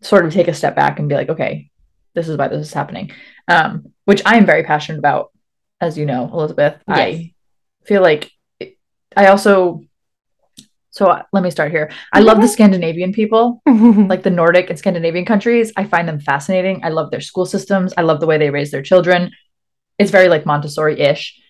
[0.00, 1.70] sort of take a step back and be like, okay,
[2.14, 3.12] this is why this is happening.
[3.46, 5.30] Um, which I am very passionate about
[5.80, 6.76] as you know, Elizabeth.
[6.88, 6.98] Yes.
[6.98, 7.34] I
[7.84, 8.30] feel like
[9.16, 9.82] I also
[10.90, 11.90] so uh, let me start here.
[12.12, 15.72] I love the Scandinavian people, like the Nordic and Scandinavian countries.
[15.76, 16.84] I find them fascinating.
[16.84, 17.94] I love their school systems.
[17.96, 19.30] I love the way they raise their children.
[19.98, 21.40] It's very like Montessori-ish.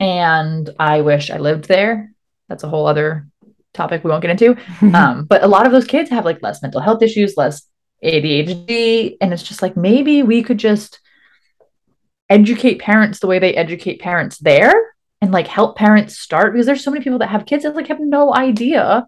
[0.00, 2.12] And I wish I lived there.
[2.48, 3.28] That's a whole other
[3.74, 4.56] topic we won't get into.
[4.96, 7.62] um, but a lot of those kids have like less mental health issues, less
[8.02, 9.18] ADHD.
[9.20, 11.00] And it's just like maybe we could just
[12.28, 14.74] educate parents the way they educate parents there
[15.20, 17.88] and like help parents start because there's so many people that have kids that like
[17.88, 19.06] have no idea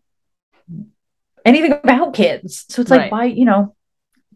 [1.45, 2.65] anything about kids.
[2.69, 3.13] So it's like right.
[3.13, 3.75] why, you know,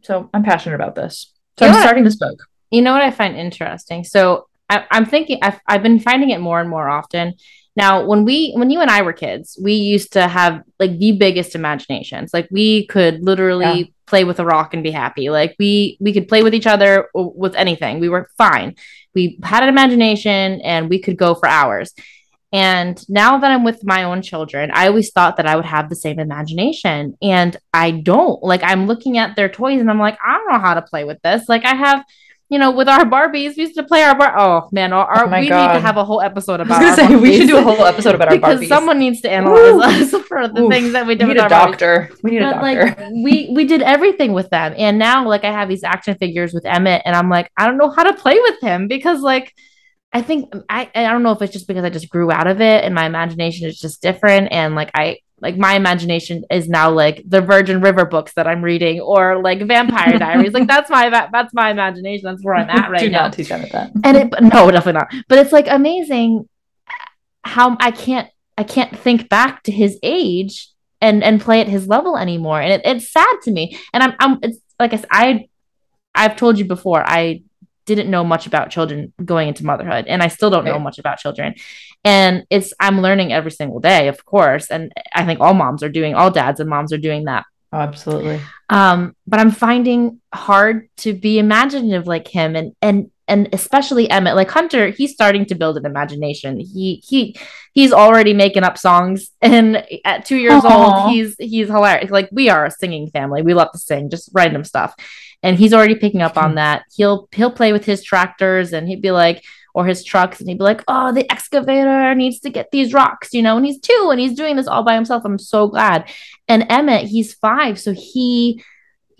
[0.02, 1.32] so I'm passionate about this.
[1.58, 2.38] So you I'm starting this book.
[2.70, 4.04] You know what I find interesting?
[4.04, 7.34] So I, am thinking I've, I've been finding it more and more often.
[7.74, 11.12] Now, when we when you and I were kids, we used to have like the
[11.12, 12.34] biggest imaginations.
[12.34, 15.30] Like we could literally yeah play with a rock and be happy.
[15.30, 17.98] Like we we could play with each other with anything.
[17.98, 18.74] We were fine.
[19.14, 21.94] We had an imagination and we could go for hours.
[22.52, 25.88] And now that I'm with my own children, I always thought that I would have
[25.88, 27.16] the same imagination.
[27.22, 28.42] And I don't.
[28.42, 31.04] Like I'm looking at their toys and I'm like, I don't know how to play
[31.04, 31.48] with this.
[31.48, 32.04] Like I have
[32.52, 34.38] you know, with our Barbies, we used to play our bar.
[34.38, 35.68] Oh man, our, our oh we God.
[35.68, 36.82] need to have a whole episode about.
[36.82, 38.68] I was gonna say, we should do a whole episode about our because Barbies.
[38.68, 40.70] someone needs to analyze us for the Oof.
[40.70, 41.28] things that we did.
[41.28, 42.10] We need a doctor.
[42.12, 42.22] Barbies.
[42.22, 43.02] We need but, a doctor.
[43.02, 46.52] Like, we we did everything with them, and now like I have these action figures
[46.52, 49.54] with Emmett, and I'm like, I don't know how to play with him because like.
[50.12, 52.46] I think um, I I don't know if it's just because I just grew out
[52.46, 56.68] of it and my imagination is just different and like I like my imagination is
[56.68, 60.52] now like the Virgin River books that I'm reading or like Vampire Diaries.
[60.52, 62.26] like that's my that's my imagination.
[62.26, 63.22] That's where I'm at right Do now.
[63.22, 63.90] Not teach that.
[64.04, 65.12] And it no, definitely not.
[65.28, 66.48] But it's like amazing
[67.44, 70.68] how I can't I can't think back to his age
[71.00, 72.60] and and play at his level anymore.
[72.60, 73.78] And it, it's sad to me.
[73.92, 75.48] And I'm I'm it's like I I
[76.14, 77.42] I've told you before I
[77.86, 81.18] didn't know much about children going into motherhood and I still don't know much about
[81.18, 81.54] children.
[82.04, 85.88] And it's I'm learning every single day, of course, and I think all moms are
[85.88, 87.44] doing all dads and moms are doing that.
[87.72, 88.40] Oh, absolutely.
[88.68, 94.34] Um but I'm finding hard to be imaginative like him and and and especially Emmett
[94.34, 96.60] like Hunter he's starting to build an imagination.
[96.60, 97.36] He he
[97.72, 100.70] he's already making up songs and at 2 years Aww.
[100.70, 102.10] old he's he's hilarious.
[102.10, 103.42] Like we are a singing family.
[103.42, 104.94] We love to sing, just random stuff
[105.42, 106.84] and he's already picking up on that.
[106.94, 109.44] He'll he'll play with his tractors and he'd be like,
[109.74, 113.32] or his trucks, and he'd be like, "Oh, the excavator needs to get these rocks,"
[113.32, 113.56] you know.
[113.56, 115.24] And he's two, and he's doing this all by himself.
[115.24, 116.08] I'm so glad.
[116.48, 118.62] And Emmett, he's five, so he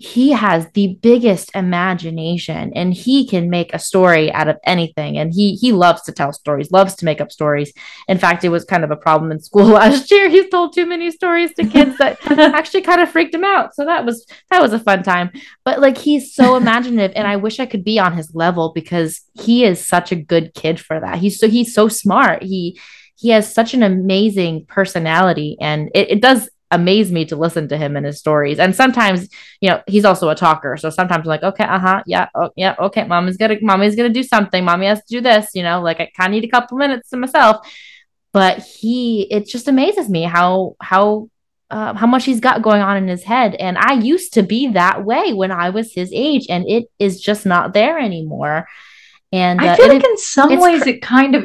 [0.03, 5.17] he has the biggest imagination and he can make a story out of anything.
[5.17, 7.71] And he he loves to tell stories loves to make up stories.
[8.09, 10.29] In fact it was kind of a problem in school last year.
[10.29, 13.75] He's told too many stories to kids that actually kind of freaked him out.
[13.75, 15.31] So that was that was a fun time.
[15.63, 19.21] But like he's so imaginative and i wish i could be on his level because
[19.33, 21.19] he is such a good kid for that.
[21.19, 22.43] He's so he's so smart.
[22.43, 22.77] He
[23.15, 27.77] he has such an amazing personality and it, it does amaze me to listen to
[27.77, 28.59] him and his stories.
[28.59, 29.29] And sometimes,
[29.61, 30.75] you know, he's also a talker.
[30.77, 34.23] So sometimes I'm like, okay, uh-huh, yeah, oh, yeah, okay, mommy's gonna mommy's gonna do
[34.23, 34.63] something.
[34.65, 37.09] Mommy has to do this, you know, like I kind of need a couple minutes
[37.09, 37.67] to myself.
[38.33, 41.29] But he, it just amazes me how how
[41.69, 43.55] uh, how much he's got going on in his head.
[43.55, 47.19] And I used to be that way when I was his age, and it is
[47.19, 48.67] just not there anymore.
[49.31, 51.43] And I uh, feel it- like in some ways cr- it kind of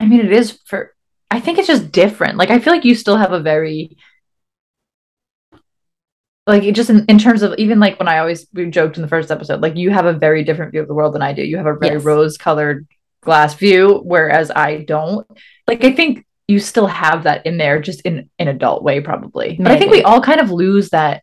[0.00, 0.94] I mean it is for
[1.30, 2.36] I think it's just different.
[2.38, 3.96] Like I feel like you still have a very
[6.48, 9.02] like it just in, in terms of even like when I always we joked in
[9.02, 11.34] the first episode, like you have a very different view of the world than I
[11.34, 11.42] do.
[11.42, 12.04] You have a very Yes.
[12.04, 12.88] rose colored
[13.20, 15.26] glass view, whereas I don't.
[15.66, 19.58] Like I think you still have that in there, just in an adult way, probably.
[19.60, 21.22] But I think we all kind of lose that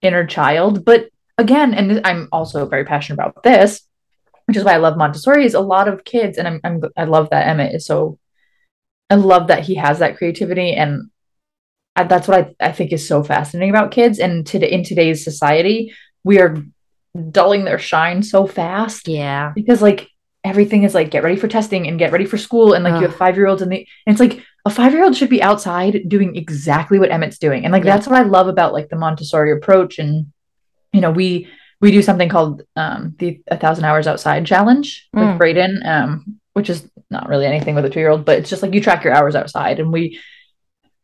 [0.00, 0.86] inner child.
[0.86, 3.82] But again, and I'm also very passionate about this,
[4.46, 5.44] which is why I love Montessori.
[5.44, 8.18] Is a lot of kids, and I'm, I'm I love that Emmett is so.
[9.10, 11.10] I love that he has that creativity, and
[12.04, 14.18] that's what I, I think is so fascinating about kids.
[14.18, 15.92] And to, in today's society,
[16.24, 16.56] we are
[17.30, 20.08] dulling their shine so fast yeah, because like
[20.44, 23.06] everything is like get ready for testing and get ready for school and like you
[23.06, 23.76] have five year olds and, the,
[24.06, 27.64] and it's like a five year old should be outside doing exactly what emmett's doing
[27.64, 27.94] and like Yeah.
[27.96, 30.32] that's what i love about like the montessori approach and
[30.94, 31.46] you know we
[31.82, 35.36] we do something called um the a thousand hours outside challenge with Mm.
[35.38, 38.62] braden um which is not really anything with a two year old but it's just
[38.62, 40.18] like you track your hours outside and we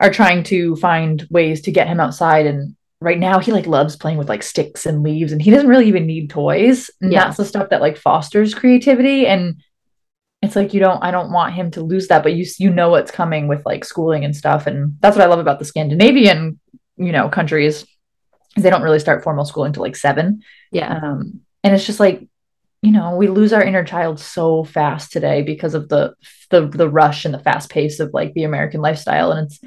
[0.00, 3.96] are trying to find ways to get him outside and right now he like loves
[3.96, 7.24] playing with like sticks and leaves and he doesn't really even need toys and Yeah.
[7.24, 9.60] that's the stuff that like fosters creativity and
[10.42, 12.90] it's like you don't i don't want him to lose that but you you know
[12.90, 16.58] what's coming with like schooling and stuff and that's what i love about the scandinavian
[16.96, 17.86] you know countries
[18.56, 20.42] they don't really start formal school until like seven
[20.72, 22.26] yeah, um and it's just like
[22.82, 26.14] you know we lose our inner child so fast today because of the
[26.50, 29.58] the the rush and the fast pace of like the american lifestyle and it's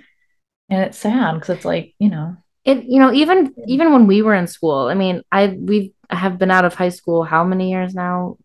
[0.69, 2.37] and it's sad because it's like you know.
[2.65, 6.37] It you know even even when we were in school i mean i we have
[6.37, 8.37] been out of high school how many years now?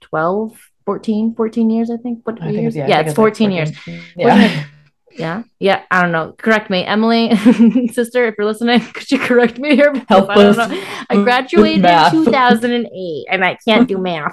[0.00, 2.26] 12 14 14 years i think.
[2.26, 2.76] What I think years?
[2.76, 3.76] it's, yeah, I think it's like 14 years.
[3.76, 4.02] 14.
[4.16, 4.64] Wasn't yeah
[5.12, 6.34] yeah yeah i don't know.
[6.38, 6.84] Correct me.
[6.84, 7.36] Emily
[7.92, 9.92] sister if you're listening could you correct me here?
[10.08, 10.82] Help I, don't us know.
[11.10, 14.32] I graduated in 2008 and i can't do math.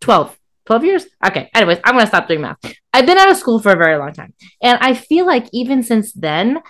[0.00, 1.06] 12 12 years?
[1.26, 2.58] Okay anyways i'm gonna stop doing math.
[2.92, 5.82] I've been out of school for a very long time and i feel like even
[5.82, 6.60] since then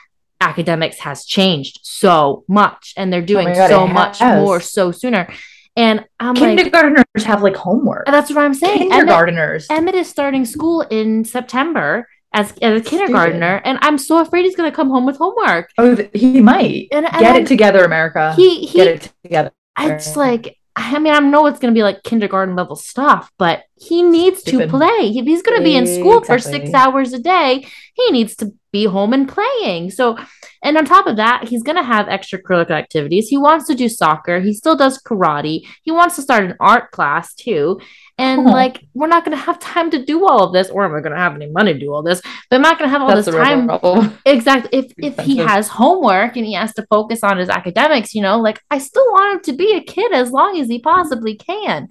[0.40, 4.90] academics has changed so much and they're oh doing Oh God, so much more so
[4.92, 5.28] sooner.
[5.76, 8.06] And i'm like kindergartners have like homework.
[8.06, 8.92] That's what i'm saying.
[8.92, 14.18] Emmett, kindergarteners Emmett is starting school in september as, as a kindergartner and i'm so
[14.20, 15.70] afraid he's going to come home with homework.
[15.78, 16.88] Oh he might.
[16.92, 18.34] And, and get I'm- it together america.
[18.34, 19.52] He he get it together.
[19.78, 23.64] It's like I mean, I know it's going to be like kindergarten level stuff, but
[23.78, 24.70] he needs Stupid.
[24.70, 25.12] to play.
[25.14, 28.52] If he's going to be in school for six hours a day, he needs to
[28.72, 29.90] be home and playing.
[29.90, 30.18] So,
[30.62, 33.28] and on top of that, he's going to have extracurricular activities.
[33.28, 34.40] He wants to do soccer.
[34.40, 35.66] He still does karate.
[35.82, 37.80] He wants to start an art class too.
[38.16, 38.52] And Aw.
[38.52, 41.00] like, we're not going to have time to do all of this, or am I
[41.00, 42.20] going to have any money to do all this?
[42.48, 44.78] But I'm not going to have all that's this time problem Exactly.
[44.78, 48.40] If if he has homework and he has to focus on his academics, you know,
[48.40, 51.88] like I still want him to be a kid as long as he possibly can.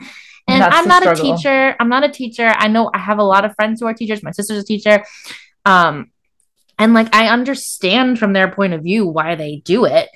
[0.47, 1.75] And That's I'm not a teacher.
[1.79, 2.53] I'm not a teacher.
[2.55, 4.23] I know I have a lot of friends who are teachers.
[4.23, 5.03] My sister's a teacher.
[5.65, 6.11] Um
[6.81, 10.09] and like I understand from their point of view why they do it.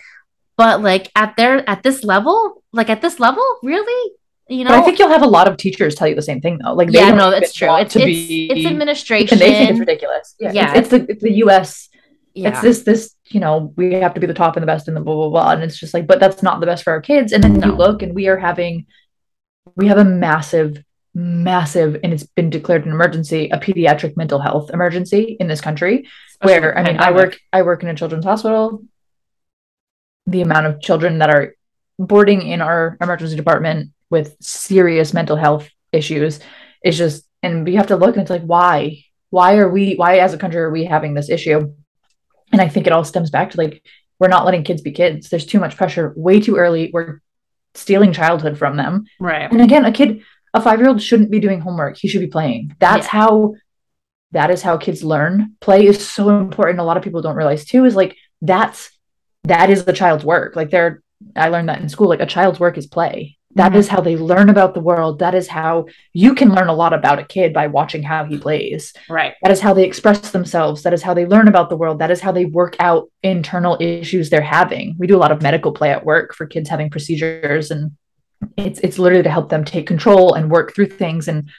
[0.57, 4.13] But like at their at this level, like at this level, really?
[4.47, 6.39] You know, but i think you'll have a lot of teachers tell you the same
[6.39, 7.76] thing though like they yeah, don't no, that's true.
[7.78, 9.34] It's it's, be it's administration.
[9.36, 10.74] and they think it's ridiculous yeah, Yeah.
[10.76, 11.89] It's, it's the it's the us
[12.36, 12.49] Yeah.
[12.49, 14.95] it's this this you know we have to be the top and the best and
[14.95, 17.01] the blah blah blah and it's just like but that's not the best for our
[17.01, 17.68] kids and then No.
[17.70, 18.86] you look and we are having
[19.76, 20.78] we have a massive
[21.16, 26.05] massive and it's been declared an emergency a pediatric mental health emergency in this country
[26.30, 28.84] Especially where i mean i work i work in a children's hospital.
[30.28, 31.55] The amount of children that are
[31.97, 36.39] boarding in our emergency department with serious mental health issues
[36.84, 39.03] is just and we have to look and it's like why?
[39.30, 41.74] Why are we why as a country are we having this issue?
[42.51, 43.82] And i think it all stems back to like
[44.20, 45.30] we're not letting kids be kids.
[45.30, 46.89] There's too much pressure way too early.
[46.91, 47.22] We're
[47.74, 49.05] stealing childhood from them.
[49.20, 49.49] Right.
[49.49, 50.22] and again a kid
[50.55, 51.97] a five year old shouldn't be doing homework.
[51.97, 52.75] He should be playing.
[52.79, 53.11] That's Yeah.
[53.19, 53.53] how
[54.31, 55.53] that is how kids learn.
[55.61, 56.79] Play is so important.
[56.79, 58.89] A lot of people don't realize too is like that's
[59.43, 60.55] that is the child's work.
[60.55, 61.01] Like they're
[61.35, 63.37] i learned that in school like a child's work is play.
[63.55, 63.75] That Mhm.
[63.77, 65.19] is how they learn about the world.
[65.19, 68.37] That is how you can learn a lot about a kid by watching how he
[68.37, 68.91] plays.
[69.09, 69.33] Right.
[69.41, 70.83] that is how they express themselves.
[70.83, 71.99] That is how they learn about the world.
[71.99, 74.95] That is how they work out internal issues they're having.
[74.99, 77.91] We do a lot of medical play at work for kids having procedures and
[78.57, 81.27] it's it's literally to help them take control and work through things.
[81.27, 81.49] And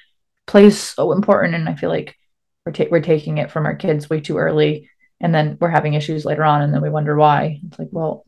[0.47, 1.55] play is so important.
[1.55, 2.17] And i feel like
[2.65, 4.91] we're, ta- we're taking it from our kids way too early.
[5.21, 6.63] And then we're having issues later on.
[6.63, 7.61] And then we wonder why.
[7.67, 8.27] It's like well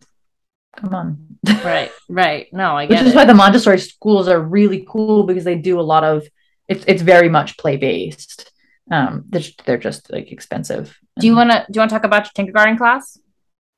[0.77, 1.27] come on.
[1.65, 2.53] Right right.
[2.53, 3.17] No i which get is it.
[3.17, 6.27] why the montessori schools are really cool because they do a lot of
[6.69, 8.51] it's it's very much play based
[8.91, 10.97] um they're just, they're just like expensive.
[11.19, 13.19] Do you want to do you want to talk about your kindergarten class?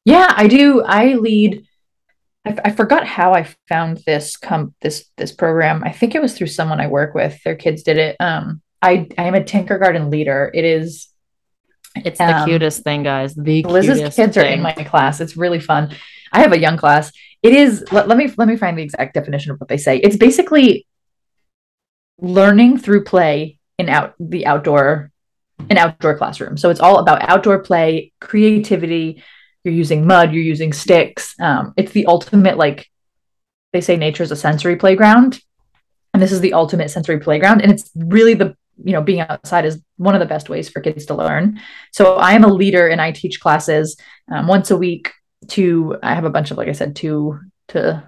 [0.05, 0.83] Yeah i do.
[0.83, 1.67] I lead
[2.47, 6.37] I, I forgot how i found this com this this program i think it was
[6.37, 10.11] through someone i work with their kids did it um i i am a tinkergarten
[10.11, 11.09] leader it is
[11.97, 15.21] it's the Um, cutest thing guys the Liz's cutest kids are in my class.
[15.21, 15.91] It's really fun.
[16.33, 17.11] I have a young class.
[17.43, 19.97] It is let, let me let me find the exact definition of what they say.
[19.99, 20.87] It's basically
[22.21, 25.11] learning through play in out the outdoor
[25.69, 26.57] an outdoor classroom.
[26.57, 29.23] So it's all about outdoor play, creativity.
[29.65, 31.35] You're using mud, you're using sticks.
[31.41, 32.89] Um, it's the ultimate like
[33.73, 35.41] they say nature is a sensory playground.
[36.13, 37.63] And this is the ultimate sensory playground.
[37.63, 40.81] And it's really the you know being outside is one of the best ways for
[40.81, 41.61] kids to learn
[41.93, 43.95] so i am a leader and i teach classes
[44.33, 45.13] um, once a week
[45.49, 47.39] to i have a bunch of like i said two
[47.69, 48.03] to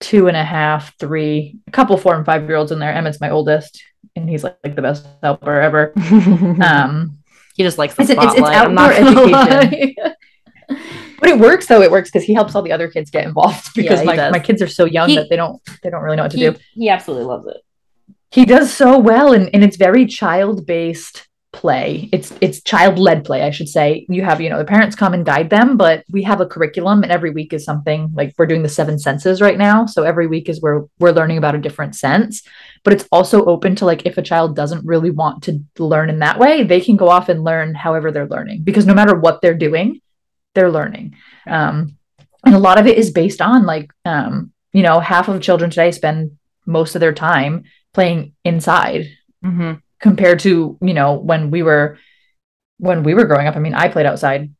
[0.00, 3.20] two and a half three a couple four and five year olds in there emmett's
[3.20, 3.80] my oldest
[4.16, 5.92] and he's like, like the best helper ever
[6.64, 7.18] um
[7.54, 9.94] he just likes the It's- it's- it's spotlight outdoor education.
[11.28, 11.82] but it works though.
[11.82, 14.32] It works because he helps all the other kids get involved because he my, does.
[14.32, 16.38] my kids are so young He- that they don't they don't really know what to
[16.38, 16.56] he, do.
[16.74, 17.58] he absolutely loves it.
[18.30, 22.10] He does so well and, and it's very child based play.
[22.12, 24.06] It's it's child led play i should say.
[24.08, 27.02] You have you know the parents come and guide them but we have a curriculum
[27.02, 29.86] and every week is something like we're doing the seven senses right now.
[29.86, 32.42] So every week is where we're learning about a different sense.
[32.84, 36.18] But it's also open to like if a child doesn't really want to learn in
[36.18, 38.62] that way they can go off and learn however they're learning.
[38.62, 40.00] Because no matter what they're doing
[40.58, 41.14] they're learning.
[41.46, 41.96] Um
[42.44, 45.70] and a lot of it is based on like um you know half of children
[45.70, 46.36] today spend
[46.66, 49.06] most of their time playing inside
[49.42, 51.98] hmm compared to you know when we were
[52.78, 53.56] when we were growing up.
[53.56, 54.50] I mean i played outside.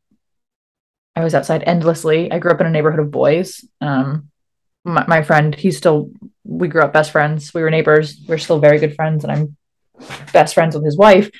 [1.14, 2.30] I was outside endlessly.
[2.30, 3.64] I grew up in a neighborhood of boys.
[3.80, 4.30] Um
[4.84, 6.10] my, my friend he's still
[6.44, 7.52] we grew up best friends.
[7.52, 8.20] We were neighbors.
[8.26, 9.56] We're still very good friends and i'm
[10.32, 11.30] best friends with his wife.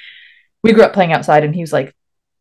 [0.65, 1.95] We grew up playing outside and he was like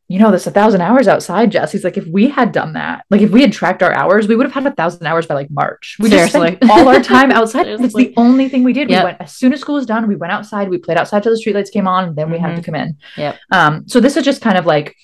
[0.10, 1.72] you know there's a thousand hours outside jess.
[1.74, 4.36] He's like if we had done that like if we had tracked our hours we
[4.38, 5.98] would have had a thousand hours by like march.
[6.00, 6.70] We just spent Seriously.
[6.70, 7.68] all our time outside.
[7.86, 8.90] It's the only thing we did.
[8.90, 9.02] Yep.
[9.02, 11.34] we went as soon as school was done we went outside we played outside till
[11.36, 12.66] the streetlights came on then we had to Mhm.
[12.66, 12.98] come in.
[13.18, 13.36] Yeah.
[13.52, 14.96] um so this is just kind of like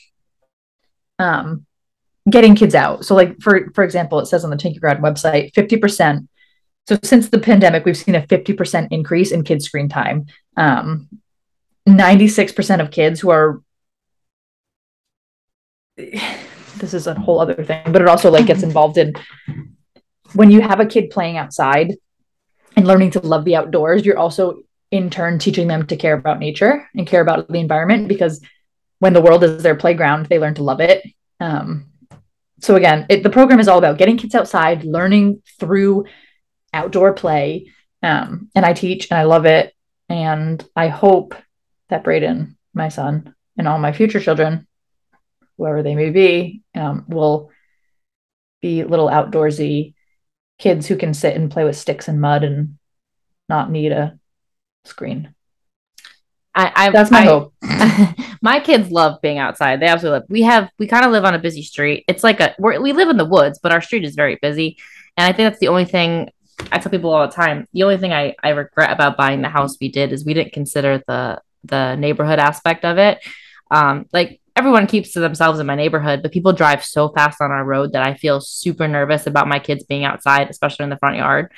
[1.19, 1.65] um
[2.29, 3.03] getting kids out.
[3.05, 6.27] So like for for example it says on the tinkergarten website 50%
[6.87, 10.25] so since the pandemic we've seen a 50% increase in kids screen time.
[10.55, 11.09] Um
[11.89, 13.61] 96% of kids who are
[16.77, 19.13] this is a whole other thing but it also like gets involved in
[20.33, 21.95] when you have a kid playing outside
[22.75, 24.63] and learning to love the outdoors you're also
[24.93, 28.39] in turn teaching them to care about nature and care about the environment because
[28.99, 31.03] when the world is their playground they learn to love it.
[31.39, 31.87] Um,
[32.59, 36.05] so again it, the program is all about getting kids outside learning through
[36.73, 37.71] outdoor play
[38.03, 39.73] um, and i teach and i love it.
[40.09, 41.33] And i hope
[41.89, 44.67] that braden my son and all my future children
[45.57, 47.51] whoever they may be um, will
[48.61, 49.93] be little outdoorsy
[50.59, 52.77] kids who can sit and play with sticks and mud and
[53.49, 54.17] not need a
[54.85, 55.33] screen
[56.55, 57.53] I, I that's my I- hope
[58.43, 59.79] my kids love being outside.
[59.79, 60.29] They absolutely love.
[60.29, 62.03] We have we kind of live on a busy street.
[62.07, 64.77] It's like a we're, we live in the woods, but our street is very busy,
[65.17, 66.29] and I think that's the only thing
[66.71, 67.67] I tell people all the time.
[67.73, 70.53] The only thing I I regret about buying the house we did is we didn't
[70.53, 73.19] consider the the neighborhood aspect of it.
[73.71, 77.51] Um, like everyone keeps to themselves in my neighborhood, but people drive so fast on
[77.51, 80.97] our road that I feel super nervous about my kids being outside, especially in the
[80.97, 81.51] front yard.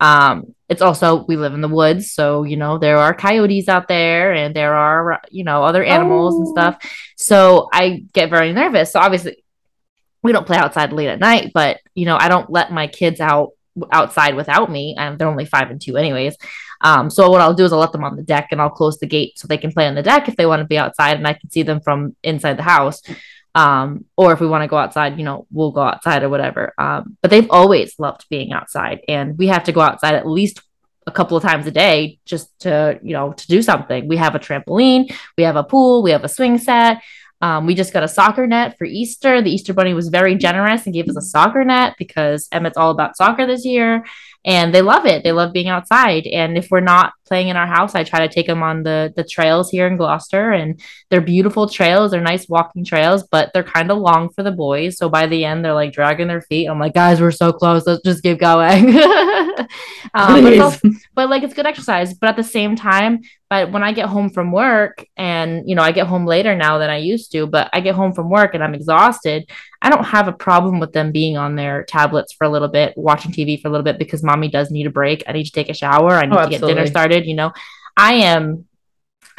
[0.00, 3.86] Um, it's also we live in the woods, so you know there are coyotes out
[3.88, 6.52] there, and there are you know other animals and Oh.
[6.52, 6.92] stuff.
[7.16, 8.92] So I get very nervous.
[8.92, 9.44] So obviously,
[10.22, 13.20] we don't play outside late at night, but you know I don't let my kids
[13.20, 13.50] out
[13.92, 14.94] outside without me.
[14.98, 16.36] And they're only five and two, anyways.
[16.80, 18.98] Um, so what I'll do is I'll let them on the deck and I'll close
[18.98, 21.16] the gate so they can play on the deck if they want to be outside
[21.16, 23.02] and I can see them from inside the house.
[23.54, 26.72] Um, or if we want to go outside, you know, we'll go outside or whatever.
[26.78, 30.60] Um, but they've always loved being outside and we have to go outside at least
[31.06, 34.08] a couple of times a day just to, you know, to do something.
[34.08, 37.02] We have a trampoline, we have a pool, we have a swing set.
[37.42, 39.40] Um, we just got a soccer net for Easter.
[39.40, 42.90] The Easter Bunny was very generous and gave us a soccer net because Emmett's all
[42.90, 44.04] about soccer this year.
[44.44, 45.22] And they love it.
[45.22, 46.26] They love being outside.
[46.26, 49.12] And if we're not playing in our house, I try to take them on the
[49.14, 50.80] the trails here in Gloucester, and
[51.10, 52.10] they're beautiful trails.
[52.10, 54.96] They're nice walking trails, but they're kind of long for the boys.
[54.96, 56.66] So by the end, they're like dragging their feet.
[56.66, 57.86] I'm like, guys, we're so close.
[57.86, 58.96] Let's just keep going.
[60.14, 62.14] um, but, also, but like it's good exercise.
[62.14, 63.20] But at the same time,
[63.50, 66.78] but when I get home from work, and you know, I get home later now
[66.78, 69.50] than I used to, but I get home from work and I'm exhausted.
[69.82, 72.96] I don't have a problem with them being on their tablets for a little bit,
[72.96, 75.24] watching TV for a little bit because mommy does need a break.
[75.26, 76.12] I need to take a shower.
[76.12, 77.26] I need oh, to get dinner started.
[77.26, 77.52] You know,
[77.96, 78.66] I am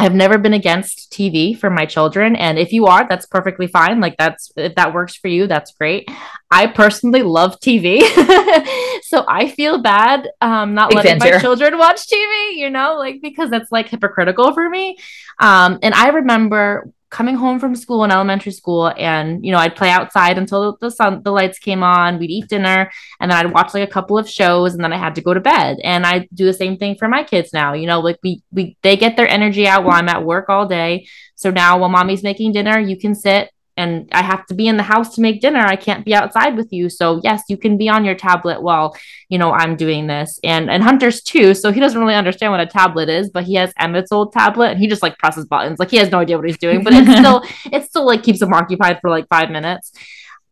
[0.02, 2.36] I've never been against TV for my children.
[2.36, 4.00] And if you are, that's perfectly fine.
[4.00, 6.10] Like that's if that works for you, that's great.
[6.50, 8.02] I personally love TV.
[9.04, 11.40] so I feel bad um not Big letting my here.
[11.40, 14.98] children watch TV, you know, like because that's like hypocritical for me.
[15.40, 19.76] Um and I remember coming home from school in elementary school and you know i'd
[19.76, 22.18] play outside until the sun the lights came on.
[22.18, 22.90] We'd eat dinner
[23.20, 25.34] and then i'd watch like a couple of shows and then i had to go
[25.34, 25.78] to bed.
[25.84, 28.78] And i do the same thing for my kids now you know like we we
[28.82, 31.08] they get their energy out while i'm at work all day.
[31.36, 34.78] So now while mommy's making dinner you can sit and I have to be in
[34.78, 35.60] the house to make dinner.
[35.60, 36.90] I can't be outside with you.
[36.90, 38.96] So yes, you can be on your tablet while,
[39.30, 40.40] you know, I'm doing this.
[40.44, 41.54] And and Hunter's too.
[41.54, 44.72] So he doesn't really understand what a tablet is, but he has Emmett's old tablet
[44.72, 45.80] and he just like presses buttons.
[45.80, 48.42] Like he has no idea what he's doing, but it's still it still like keeps
[48.42, 49.92] him occupied for like five minutes.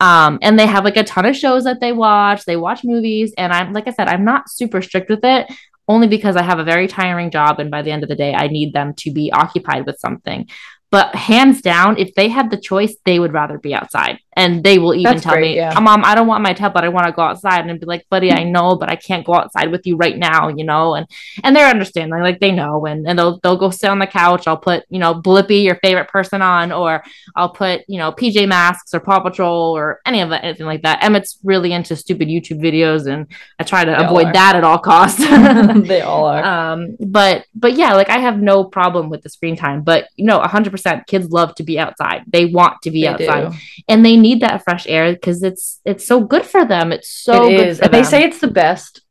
[0.01, 2.45] Um, and they have like a ton of shows that they watch.
[2.45, 5.51] They watch movies, and I'm like I said, I'm not super strict with it
[5.89, 7.59] only because I have a very tiring job.
[7.59, 10.47] And by the end of the day, I need them to be occupied with something.
[10.92, 14.20] But hands down, if they had the choice, they would rather be outside.
[14.40, 15.78] And they will even That's tell great, me, yeah.
[15.78, 16.86] Mom, I don't want my tablet.
[16.86, 17.60] I want to go outside.
[17.60, 20.18] And I'd be like, buddy, I know, but I can't go outside with you right
[20.18, 20.96] now, you know?
[20.96, 21.06] And
[21.44, 22.86] and they're understanding, like they know.
[22.86, 24.48] And, and they'll they'll go sit on the couch.
[24.48, 27.04] I'll put, you know, Blippi, your favorite person on, or
[27.36, 30.84] I'll put, you know, PJ Masks or Paw Patrol or any of that, anything like
[30.84, 31.04] that.
[31.04, 33.28] Emmett's really into stupid YouTube videos and
[33.60, 35.20] I try to they avoid that at all costs.
[35.88, 36.44] they all are.
[36.46, 40.24] Um, but but yeah, like I have no problem with the screen time, but you
[40.24, 42.24] know, hundred percent kids love to be outside.
[42.26, 43.52] They want to be they outside.
[43.52, 43.58] Do.
[43.90, 46.91] And they need that fresh air because it's it's so good for them.
[46.91, 47.91] It's so it good.
[47.91, 49.01] They say it's the best.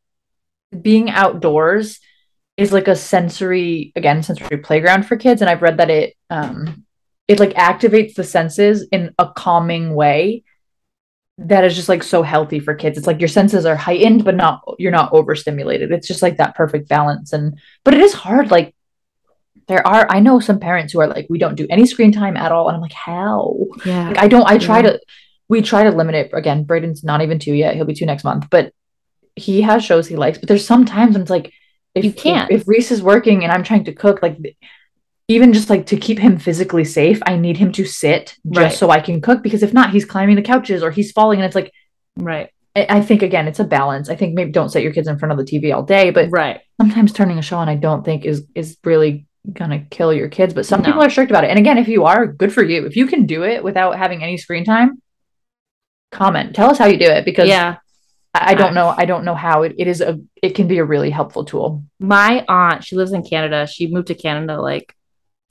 [0.80, 2.00] Being outdoors
[2.56, 6.84] is like a sensory again sensory playground for kids, and I've read that it um
[7.26, 10.44] it like activates the senses in a calming way
[11.38, 12.98] that is just like so healthy for kids.
[12.98, 15.92] It's like your senses are heightened, but not you're not overstimulated.
[15.92, 17.32] It's just like that perfect balance.
[17.32, 18.50] And but it is hard.
[18.50, 18.74] Like
[19.68, 22.36] there are I know some parents who are like, we don't do any screen time
[22.36, 22.68] at all.
[22.68, 23.56] And I'm like, how?
[23.84, 24.08] Yeah.
[24.08, 24.92] Like, I don't I try yeah.
[24.92, 25.00] to
[25.48, 26.64] we try to limit it again.
[26.64, 27.74] Braden's not even two yet.
[27.74, 28.72] He'll be two next month, but
[29.36, 30.38] he has shows he likes.
[30.38, 31.52] But there's some times when it's like
[31.94, 34.38] if you can't if, if Reese is working and I'm trying to cook, like
[35.28, 38.72] even just like to keep him physically safe, I need him to sit just right.
[38.72, 41.46] so I can cook because if not, he's climbing the couches or he's falling and
[41.46, 41.72] it's like
[42.16, 42.50] right.
[42.74, 44.08] I think again, it's a balance.
[44.08, 46.30] I think maybe don't set your kids in front of the TV all day, but
[46.30, 46.60] right.
[46.80, 50.54] Sometimes turning a show on, I don't think is is really gonna kill your kids.
[50.54, 50.86] But some no.
[50.86, 51.50] people are strict about it.
[51.50, 52.86] And again, if you are, good for you.
[52.86, 55.02] If you can do it without having any screen time,
[56.10, 56.54] comment.
[56.54, 57.76] Tell us how you do it because yeah.
[58.34, 58.94] I, I don't know.
[58.96, 61.84] I don't know how it, it is a it can be a really helpful tool.
[61.98, 63.66] My aunt, she lives in Canada.
[63.66, 64.94] She moved to Canada like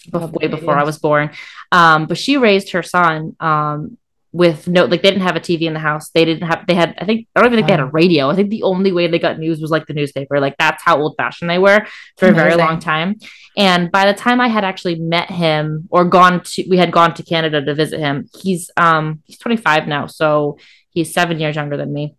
[0.10, 1.32] before, way before I was born.
[1.72, 3.98] Um, but she raised her son um
[4.32, 6.10] with no like they didn't have a TV in the house.
[6.10, 8.30] They didn't have they had I think I don't even think they had a radio.
[8.30, 10.40] I think the only way they got news was like the newspaper.
[10.40, 11.86] Like that's how old fashioned they were
[12.18, 12.40] for Amazing.
[12.40, 13.16] a very long time.
[13.56, 17.14] And by the time I had actually met him or gone to we had gone
[17.16, 20.58] to Canada to visit him, he's um he's 25 now, so
[20.90, 22.16] he's 7 years younger than me.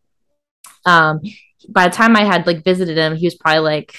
[0.86, 1.20] Um
[1.68, 3.94] by the time I had like visited him, he was probably like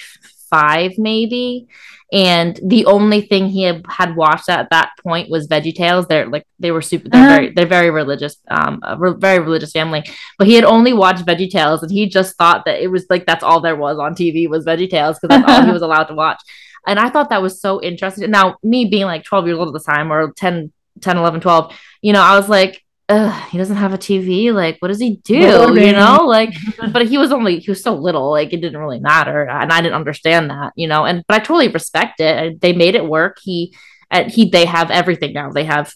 [0.50, 1.68] 5 maybe
[2.12, 6.08] and the only thing he had, had watched at that point was Veggie Tales.
[6.08, 7.08] They're like they were super.
[7.08, 7.36] They're uh-huh.
[7.36, 8.38] very they're very religious.
[8.50, 10.04] Um, a re- very religious family.
[10.40, 13.28] But he had only watched Veggie Tales, and he just thought that it was like
[13.28, 16.06] that's all there was on TV was Veggie Tales because that's all he was allowed
[16.06, 16.42] to watch.
[16.88, 18.32] And I thought that was so interesting.
[18.32, 20.72] Now, me being like 12 years old at the time, or 10,
[21.02, 24.54] 10, 11, 12, you know, I was like, he doesn't have a TV.
[24.54, 25.36] Like, what does he do?
[25.36, 26.54] You know, like,
[26.94, 29.82] but he was only he was so little, like it didn't really matter, and I
[29.82, 31.06] didn't understand that, you know.
[31.06, 32.62] And but I totally respect it.
[32.62, 33.38] They made it work.
[33.42, 33.76] He,
[34.12, 35.52] and he, they have everything now.
[35.52, 35.92] They have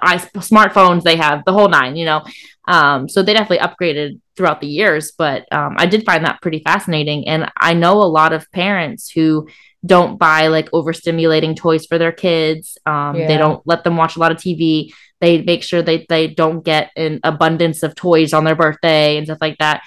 [0.00, 1.04] I smartphones.
[1.04, 2.22] They have the whole nine, you know.
[2.66, 5.12] Um, so they definitely upgraded throughout the years.
[5.16, 9.10] But um, I did find that pretty fascinating, and I know a lot of parents
[9.10, 9.48] who
[9.86, 12.76] don't buy like overstimulating toys for their kids.
[12.84, 13.28] Um, yeah.
[13.28, 16.64] They don't let them watch a lot of TV they make sure they, they don't
[16.64, 19.82] get an abundance of toys on their birthday and stuff like that.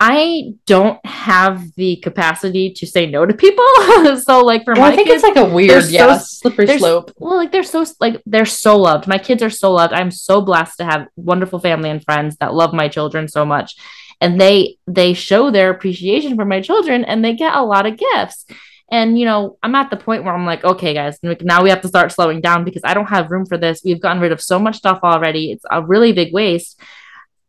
[0.00, 3.64] I don't have the capacity to say no to people.
[4.20, 7.12] so like for well, my I think kids, it's like a weird, yeah, slippery slope.
[7.16, 9.08] Well, like they're so like they're so loved.
[9.08, 9.92] My kids are so loved.
[9.92, 13.74] I'm so blessed to have wonderful family and friends that love my children so much.
[14.20, 17.96] and they they show their appreciation for my children and they get a lot of
[17.96, 18.44] gifts
[18.90, 21.80] and you know i'm at the point where i'm like okay guys now we have
[21.80, 23.82] to start slowing down because i don't have room for this.
[23.84, 25.52] We've gotten rid of so much stuff already.
[25.52, 26.80] It's a really big waste.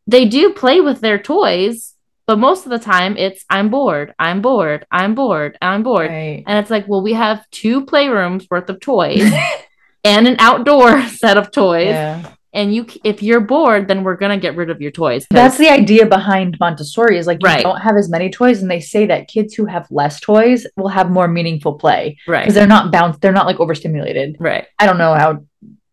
[0.07, 4.41] They do play with their toys but most of the time it's i'm bored i'm
[4.41, 6.11] bored i'm bored i'm bored.
[6.11, 6.43] Right.
[6.45, 9.31] and it's like well we have two playrooms worth of toys
[10.03, 11.87] and an outdoor set of toys.
[11.87, 12.31] Yeah.
[12.53, 15.69] And you if you're bored then we're gonna get rid of your toys That's the
[15.69, 17.63] idea behind Montessori is like you Right.
[17.63, 20.87] don't have as many toys and they say that kids who have less toys will
[20.89, 24.35] have more meaningful play right because they're not bound they're not like overstimulated.
[24.39, 25.43] right I don't know how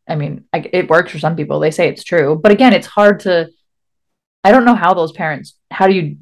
[0.09, 1.59] I mean I, it works for some people.
[1.61, 2.39] They say it's true.
[2.43, 3.51] But again, it's hard to
[4.45, 6.17] I don't know how those parents how do you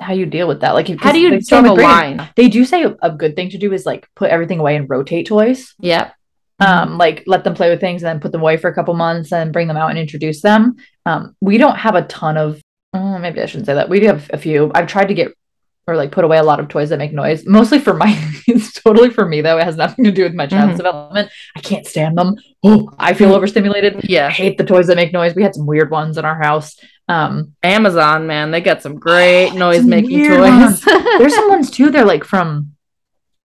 [0.00, 0.72] how do you deal with that?
[0.74, 3.58] Like how do you draw the line They do say a, a good thing to
[3.58, 5.74] do is like put everything away and rotate toys.
[5.78, 6.14] yep
[6.60, 8.94] um like let them play with things and then put them away for a couple
[8.94, 10.76] months and bring them out and introduce them.
[11.04, 12.60] Um we don't have a ton of
[12.94, 13.88] uh, maybe i shouldn't say that.
[13.90, 14.70] We do have a few.
[14.74, 15.32] I've tried to get
[15.88, 17.46] or like put away a lot of toys that make noise.
[17.46, 18.08] Mostly for my
[18.48, 19.58] it's totally for me though.
[19.58, 20.76] It has nothing to do with my child's Mhm.
[20.78, 21.30] development.
[21.56, 22.36] I can't stand them.
[22.64, 23.96] Oh i feel overstimulated.
[23.96, 25.34] I yeah hate the toys that make noise.
[25.34, 26.74] We had some weird ones in our house.
[27.08, 30.80] Um amazon man they got some great Some noise making toys.
[31.18, 31.90] there's some ones too.
[31.90, 32.72] They're like from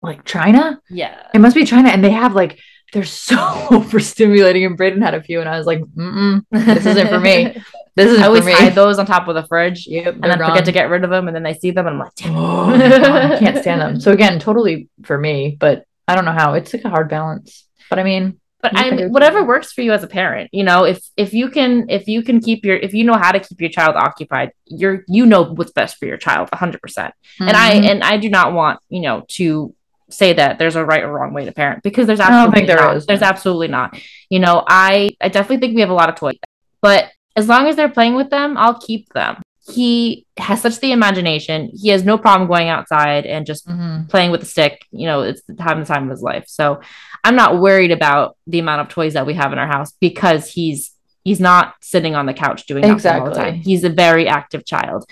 [0.03, 0.79] like china.
[0.89, 1.15] Yeah.
[1.33, 2.59] It must be China, and they have like
[2.93, 3.35] they're so
[3.69, 4.65] overstimulating.
[4.65, 7.61] And Braden had a few, and I was like, Mm-mm, "This isn't for me.
[7.95, 10.23] This isn't I always for me." hide those on top of the fridge Yep, and
[10.23, 12.13] then forget to get rid of them and then I see them and I'm like
[12.13, 12.35] damn.
[12.37, 13.99] Oh, God, I can't stand them.
[13.99, 16.53] So again, totally for me, but I don't know how.
[16.53, 17.67] It's like a hard balance.
[17.89, 20.83] But I mean, but I mean, whatever works for you as a parent, you know,
[20.83, 23.61] if if you can if you can keep your if you know how to keep
[23.61, 27.11] your child occupied, you're you know what's best for your child 100%.
[27.39, 27.85] And I mhm.
[27.85, 29.73] and I do not want, you know, to
[30.09, 32.95] say that there's a right or wrong way to parent because there's absolutely there not.
[32.97, 33.05] is.
[33.05, 33.97] There's absolutely not.
[34.29, 36.35] You know, I I definitely think we have a lot of toys.
[36.81, 39.41] But as long as they're playing with them, I'll keep them.
[39.69, 41.69] He has such the imagination.
[41.73, 44.07] He has no problem going outside and just Mhm.
[44.09, 44.85] playing with the stick.
[44.91, 46.45] You know, it's the time the time of his life.
[46.47, 46.79] So
[47.25, 50.49] I'm not worried about the amount of toys that we have in our house because
[50.51, 50.93] he's
[51.25, 53.47] he's not sitting on the couch doing nothing all the time.
[53.55, 53.71] Exactly.
[53.73, 55.03] He's a very active child,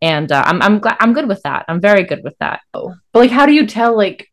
[0.00, 1.66] and uh, I'm I'm glad I'm good with that.
[1.68, 2.60] I'm very good with that.
[2.72, 3.94] but like, how do you tell?
[3.94, 4.27] Like,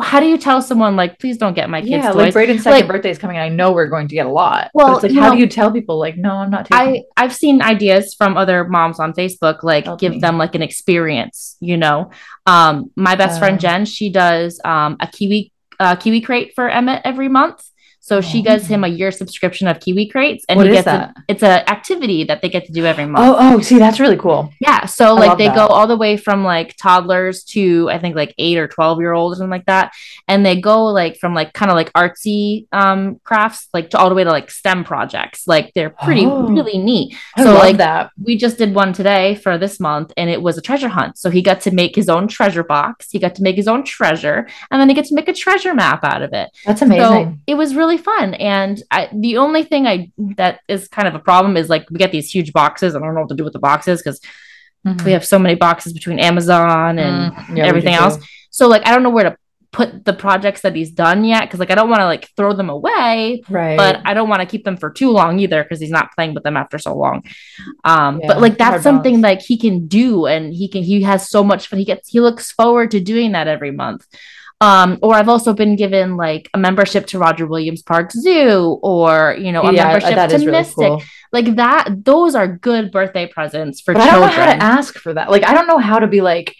[0.00, 2.16] How do you tell someone like, please don't get my kids yeah, toys?
[2.16, 3.38] like Braden's second Like- birthday is coming.
[3.38, 4.70] I know we're going to get a lot.
[4.74, 5.98] Well, but it's like, how know- do you tell people?
[5.98, 7.02] Like, no, I'm not taking.
[7.16, 10.18] I I've seen ideas from other moms on Facebook, like Help give me.
[10.20, 11.56] them like an experience.
[11.60, 12.10] You know,
[12.44, 13.58] um, my best friend Oh.
[13.58, 17.64] Jen, she does um a kiwi uh, kiwi crate for Emmett every month.
[18.08, 18.68] So she gives Oh.
[18.74, 22.22] him a year subscription of kiwi crates, and What he gets a, it's an activity
[22.28, 23.24] that they get to do every month.
[23.26, 24.50] oh, oh, see, that's really cool.
[24.60, 25.56] Yeah, so I like they that.
[25.56, 29.12] go all the way from like toddlers to I think like eight or twelve year
[29.12, 29.92] olds or something like that,
[30.28, 34.08] and they go like from like kind of like artsy um crafts like to all
[34.08, 35.46] the way to like STEM projects.
[35.48, 36.46] Like they're pretty Oh.
[36.58, 37.16] really neat.
[37.36, 38.10] I So, love like, that.
[38.22, 41.18] We just did one today for this month, and it was a treasure hunt.
[41.18, 43.08] So he got to make his own treasure box.
[43.10, 45.74] He got to make his own treasure, and then he gets to make a treasure
[45.74, 46.50] map out of it.
[46.64, 47.40] That's So amazing.
[47.48, 48.34] it was really fun.
[48.34, 51.98] And I, the only thing I that is kind of a problem is like we
[51.98, 52.94] get these huge boxes.
[52.94, 54.20] I don't know what to do with the boxes because
[54.86, 55.04] Mhm.
[55.04, 58.18] we have so many boxes between Amazon and Mm, yeah, everything else.
[58.50, 59.36] So like I don't know where to
[59.72, 62.52] put the projects that he's done yet because like I don't want to like throw
[62.54, 63.76] them away, Right.
[63.76, 66.32] but I don't want to keep them for too long either because he's not playing
[66.34, 67.24] with them after so long.
[67.84, 69.40] Um, Yeah, but like it's a hard that's something balance.
[69.40, 71.78] like he can do and he can he has so much fun.
[71.78, 74.06] He gets he looks forward to doing that every month.
[74.60, 79.36] Um, or I've also been given like a membership to Roger Williams Park Zoo or
[79.38, 80.76] you know a yeah, membership to really Mystic.
[80.88, 81.02] cool.
[81.32, 84.46] Like that, those are good birthday presents for But I don't know children.
[84.46, 85.30] how to ask for that.
[85.30, 86.54] Like, I don't know how to be like,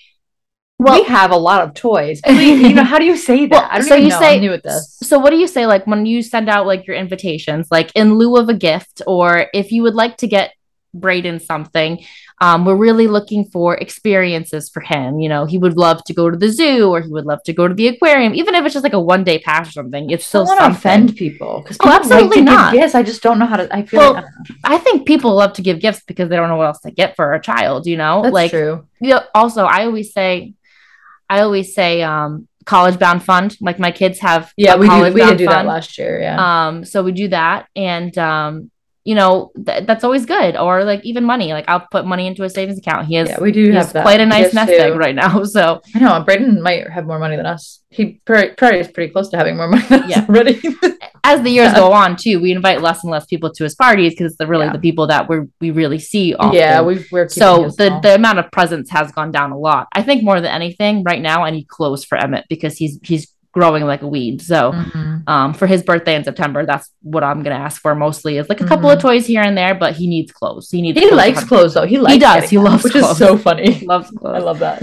[0.78, 2.20] Well- we have a lot of toys.
[2.26, 3.50] Please, you know, how do you say that?
[3.50, 4.18] Well, I don't so you know.
[4.18, 4.98] say I'm new at this.
[5.02, 8.14] So what do you say like when you send out like your invitations, like in
[8.18, 10.52] lieu of a gift, or if you would like to get
[11.00, 12.04] Braden something,
[12.40, 15.20] um, we're really looking for experiences for him.
[15.20, 17.52] You know, he would love to go to the zoo or he would love to
[17.52, 20.10] go to the aquarium, even if it's just like a one day pass or something.
[20.10, 22.72] It's I still don't to offend people because Oh, people like absolutely to not.
[22.72, 22.94] give gifts.
[22.94, 23.74] I just don't know how to.
[23.74, 24.24] I feel Well, like
[24.64, 24.74] I.
[24.74, 27.16] I think people love to give gifts because they don't know what else to get
[27.16, 27.86] for a child.
[27.86, 28.86] You know, that's like true.
[29.00, 30.54] you know, also I always say,
[31.28, 33.56] I always say, um, college bound fund.
[33.60, 35.14] Like my kids have Yeah, we do.
[35.14, 36.20] We did do that last year.
[36.20, 36.66] Yeah.
[36.68, 38.70] Um, so we do that, and um,
[39.06, 40.56] you know th- that's always good.
[40.56, 43.06] Or like even money, like I'll put money into a savings account.
[43.06, 44.76] He has, yeah, we do have quite a nice nest too.
[44.78, 45.42] egg right now.
[45.56, 47.80] So I know Braden might have more money than us.
[47.88, 50.26] He probably, probably is pretty close to having more money than us Yeah.
[50.28, 50.60] already.
[51.24, 51.76] as the years Yeah.
[51.76, 54.46] go on, too, we invite less and less people to his parties because it's the
[54.46, 54.72] really Yeah.
[54.72, 56.54] the people that we we really see often.
[56.58, 59.86] yeah, we've, we're so the, the amount of presence has gone down a lot.
[59.92, 63.32] I think more than anything, right now I need clothes for Emmett because he's he's
[63.56, 64.42] growing like a weed.
[64.42, 65.22] So Mhm.
[65.26, 66.66] um, for his birthday in September.
[66.66, 69.56] That's what I'm gonna ask for mostly is like a couple of toys here and
[69.56, 70.70] there, but he needs clothes.
[70.70, 71.04] He needs Mm-hmm.
[71.04, 71.86] He clothes likes clothes though.
[71.86, 72.50] He likes He does.
[72.50, 73.12] He loves which clothes.
[73.12, 73.72] is so funny.
[73.72, 74.36] He loves clothes.
[74.40, 74.82] I love that.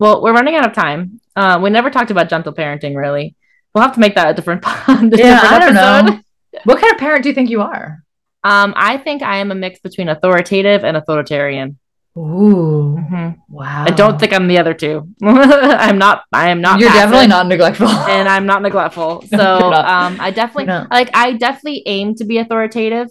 [0.00, 1.20] Well, we're running out of time.
[1.36, 3.36] Uh, we never talked about gentle parenting, really.
[3.74, 6.14] We'll have to make that a different, a Yeah, different I don't episode.
[6.16, 6.20] know.
[6.64, 8.02] What kind of parent do you think you are?
[8.42, 11.78] Um, I think I am a mix between authoritative and authoritarian.
[12.16, 13.38] Ooh, Mhm.
[13.48, 13.84] wow.
[13.86, 15.08] I don't think I'm the other two.
[15.22, 16.22] I'm not.
[16.32, 16.78] I am not.
[16.78, 17.88] you're passive, definitely not neglectful.
[18.08, 19.24] and I'm not neglectful.
[19.30, 21.10] So, No, um, I definitely like.
[21.14, 23.08] I definitely aim to be authoritative,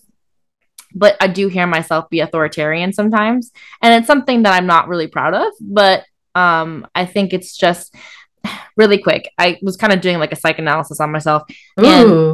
[0.95, 3.51] but I do hear myself be authoritarian sometimes,
[3.81, 5.51] and it's something that I'm not really proud of.
[5.59, 7.93] But um, I think it's just
[8.77, 9.29] really quick.
[9.37, 11.43] I was kind of doing like a psychoanalysis on myself,
[11.77, 11.85] and-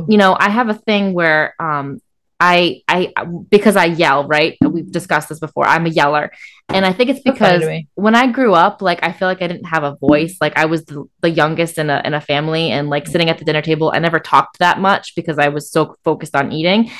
[0.07, 1.99] you know, I have a thing where um
[2.39, 3.13] I I
[3.49, 4.57] because I yell, right?
[4.61, 5.65] We've discussed this before.
[5.65, 6.31] I'm a yeller.
[6.69, 7.63] And I think it's because
[7.95, 10.37] when I grew up, like I feel like I didn't have a voice.
[10.39, 13.39] Like I was the, the youngest in a in a family and like sitting at
[13.39, 16.91] the dinner table, I never talked that much because I was so focused on eating.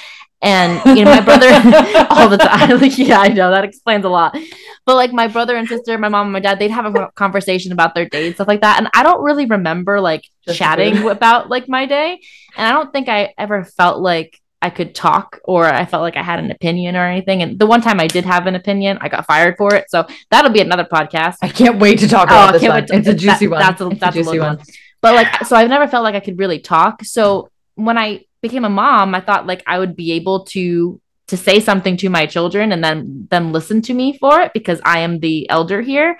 [0.41, 1.47] And you know, my brother
[2.09, 2.79] all the time.
[2.79, 4.37] Like, yeah, I know that explains a lot.
[4.85, 7.71] But like my brother and sister, my mom and my dad, they'd have a conversation
[7.71, 8.79] about their day and stuff like that.
[8.79, 12.19] And I don't really remember like Just chatting about like my day.
[12.57, 16.17] And I don't think I ever felt like I could talk or I felt like
[16.17, 17.41] I had an opinion or anything.
[17.41, 19.85] And the one time I did have an opinion, I got fired for it.
[19.89, 21.35] So that'll be another podcast.
[21.41, 22.85] I can't wait to talk Oh, about I this one.
[22.87, 23.59] to- it's a that- juicy one.
[23.61, 24.65] that's a- that's a juicy long one.
[25.01, 27.03] But like, so I've never felt like I could really talk.
[27.05, 31.37] So when I became a mom, I thought like I would be able to to
[31.37, 34.99] say something to my children and then them listen to me for it because I
[35.01, 36.17] am the elder here.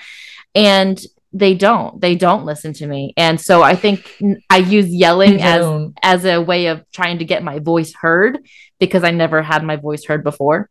[0.53, 2.01] And they don't.
[2.01, 3.13] They don't listen to me.
[3.15, 4.19] And so I think
[4.49, 8.39] i use yelling as as a way of trying to get my voice heard
[8.79, 10.69] because I never had my voice heard before.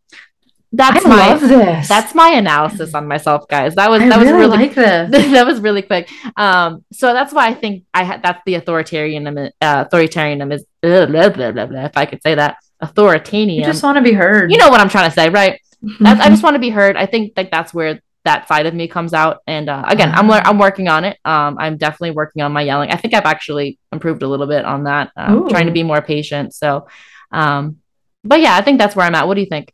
[0.71, 1.89] That's I my love this.
[1.89, 3.77] that's my analysis on myself, guys.
[3.77, 4.75] That was I that was really, really like
[5.11, 5.11] this.
[5.33, 6.11] that was really quick.
[6.37, 9.51] Um, so that's why I think I had that's the authoritarianism.
[9.61, 13.51] Uh, authoritarianism is uh, blah, blah, blah, blah, if I could say that authoritarian.
[13.51, 14.51] You just want to be heard.
[14.51, 15.61] you know what I'm trying to say, right?
[16.01, 16.97] That's, I just want to be heard.
[16.97, 19.39] I think like that's where that side of me comes out.
[19.47, 21.19] And uh, again, I'm I'm working on it.
[21.25, 22.91] Um, I'm definitely working on my yelling.
[22.91, 25.11] I think I've actually improved a little bit on that.
[25.17, 26.55] Um, trying to be more patient.
[26.55, 26.87] So,
[27.33, 27.79] um,
[28.23, 29.27] but yeah, I think that's where I'm at.
[29.27, 29.73] What do you think?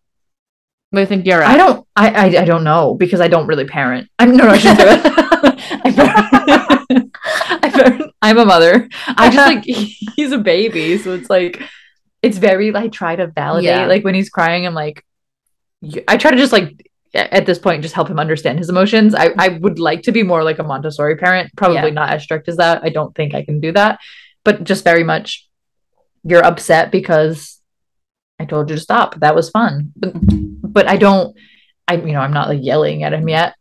[0.90, 1.50] What do you think you're at?
[1.50, 1.86] I don't.
[1.96, 4.08] I, I I don't know because I don't really parent.
[4.18, 5.00] I'm no, no I shouldn't do it.
[5.84, 5.90] I
[7.70, 8.88] parent- I'm a mother.
[9.06, 9.64] I just like
[10.16, 11.60] he's a baby, so it's like
[12.22, 12.74] it's very.
[12.74, 13.66] I try to validate.
[13.66, 13.86] Yeah.
[13.86, 15.04] Like when he's crying, I'm like,
[16.08, 19.14] I try to just like at this point just help him understand his emotions.
[19.14, 21.50] I I would like to be more like a Montessori parent.
[21.56, 21.90] Probably Yeah.
[21.90, 22.82] not as strict as that.
[22.82, 24.00] I don't think I can do that,
[24.44, 25.48] but just very much.
[26.26, 27.60] You're upset because
[28.40, 29.20] I told you to stop.
[29.20, 29.92] That was fun.
[29.94, 31.36] But, but I don't,
[31.86, 33.54] I, you know, I'm not like yelling at him yet.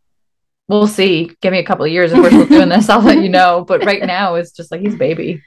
[0.70, 1.30] We'll see.
[1.42, 2.88] Give me a couple of years if we're still doing this.
[2.90, 3.66] I'll let you know.
[3.68, 5.42] But right now, it's just like he's baby.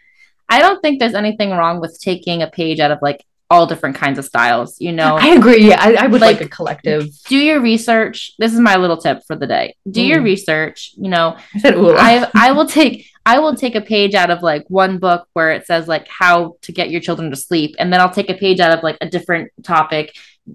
[0.48, 3.96] I don't think there's anything wrong with taking a page out of like all different
[3.96, 4.80] kinds of styles.
[4.80, 5.68] You know, I agree.
[5.68, 7.06] Yeah, I, I would like, Like- a collective.
[7.28, 8.32] do your research.
[8.38, 9.76] This is my little tip for the day.
[9.90, 10.92] Do your research.
[10.96, 11.74] You know, I said.
[11.76, 15.52] I I will take I will take a page out of like one book where
[15.52, 18.34] it says like how to get your children to sleep, and then I'll take a
[18.34, 20.14] page out of like a different topic,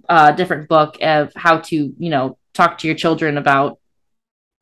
[0.10, 3.78] uh, different book of how to you know talk to your children about.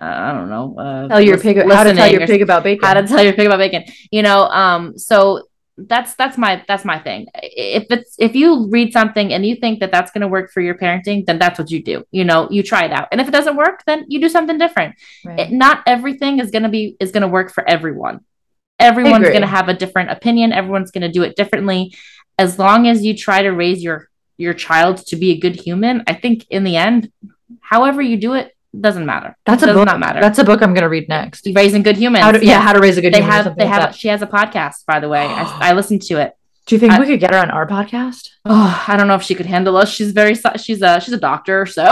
[0.01, 0.75] Uh, I don't know.
[0.79, 1.57] Uh, tell your pig.
[1.57, 2.87] How to tell your pig about bacon.
[2.87, 5.48] how to tell your pig about bacon you know um so
[5.87, 7.27] that's that's my that's my thing.
[7.35, 10.61] If it's if you read something and you think that that's going to work for
[10.61, 13.07] your parenting then that's what you do you know you try it out.
[13.11, 14.95] And if it doesn't work then you do something different.
[15.25, 15.39] Right.
[15.39, 18.21] it, not everything is going to be is going to work for everyone.
[18.79, 20.53] Everyone's going to have a different opinion.
[20.53, 21.93] Everyone's going to do it differently.
[22.37, 24.09] As long as you try to raise your
[24.39, 27.11] your child to be a good human i think in the end
[27.59, 29.85] however you do it doesn't matter That's it a does book.
[29.87, 31.47] not matter That's a book I'm gonna read next.
[31.55, 33.73] raising good humans How to, yeah, how to raise a good they have they like
[33.73, 33.95] have that.
[33.95, 36.35] she has a podcast by the way I, I listened to it
[36.67, 38.29] Do you think I- we could get her on our podcast?
[38.45, 41.19] oh i don't know if she could handle us she's very she's a she's a
[41.19, 41.83] doctor so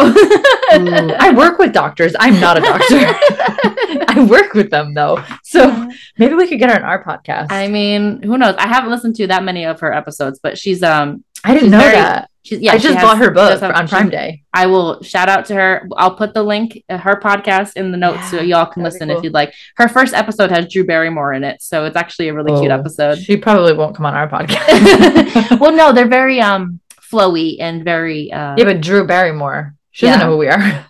[0.73, 2.13] Ooh, I work with doctors.
[2.19, 2.99] I'm not a doctor.
[4.09, 7.47] I work with them though, so maybe we could get her on our podcast.
[7.51, 10.83] i mean who knows i haven't listened to that many of her episodes but she's
[10.83, 12.29] um I didn't know very- that.
[12.51, 14.43] Yeah I she just has- bought her book have- on she- Prime Day.
[14.53, 17.97] i will shout out to her i'll put the link uh, her podcast in the
[17.97, 19.17] notes so y'all can listen cool.
[19.17, 22.33] if you'd like her first episode has drew barrymore in it so it's actually a
[22.33, 25.59] really cute Oh, episode She probably won't come on our podcast.
[25.59, 26.79] well no they're very um
[27.11, 29.75] flowy and very uh yeah, but Drew Barrymore.
[29.91, 30.85] She doesn't know who we are.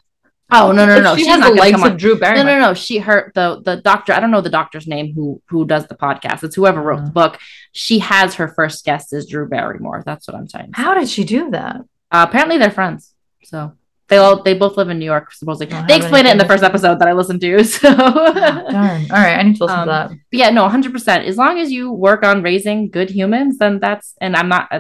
[0.52, 2.46] Oh no no no she she's has the likes of Drew Barrymore.
[2.46, 2.66] no, no.
[2.68, 2.74] No.
[2.74, 4.14] She her the the doctor.
[4.14, 6.44] I don't know the doctor's name who who does the podcast.
[6.44, 7.14] It's whoever wrote the Mhm.
[7.14, 7.40] book.
[7.74, 10.04] She has her first guest is Drew Barrymore.
[10.06, 10.72] That's what I'm saying.
[10.74, 11.78] How did she do that?
[12.12, 13.14] Uh, apparently they're friends.
[13.44, 13.74] So
[14.10, 15.68] They all they both live in New York, supposedly.
[15.88, 17.62] They have explained it in the first episode that I listened to.
[17.76, 19.02] So Darn.
[19.12, 20.10] All right, I need to listen Um, to that.
[20.10, 21.26] But yeah, no, 100%.
[21.26, 24.72] As long as you work on raising good humans, then that's, and I'm not,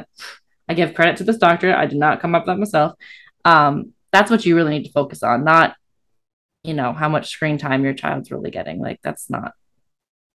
[0.69, 1.75] I give credit to this doctor.
[1.75, 2.93] I did not come up with that myself.
[3.43, 5.75] Um, that's what you really need to focus on, not,
[6.63, 8.79] you know, how much screen time your child's really getting.
[8.79, 9.53] Like, that's not,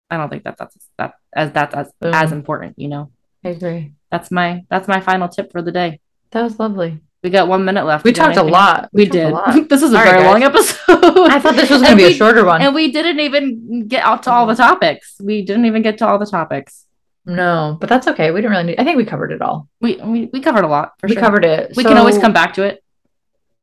[0.09, 2.13] I don't think that that's, that, as, that's as, Boom.
[2.13, 3.11] as important, you know?
[3.45, 3.93] I agree.
[4.11, 6.01] That's my, that's my final tip for the day.
[6.31, 6.99] That was lovely.
[7.23, 8.03] We got one minute left.
[8.03, 8.89] We talked a lot.
[8.91, 9.31] We a did.
[9.31, 9.69] lot.
[9.69, 10.33] this is a All right, very guys.
[10.33, 11.29] long episode.
[11.31, 12.61] I thought this was going to be a shorter one.
[12.61, 15.15] And we didn't even get out to all the topics.
[15.21, 16.85] We didn't even get to all the topics.
[17.25, 18.31] no, but that's okay.
[18.31, 18.79] We didn't really need.
[18.79, 19.67] I think we covered it all.
[19.81, 21.21] We we, we covered a lot for we sure.
[21.21, 21.73] covered it.
[21.75, 22.83] we can always come back to it.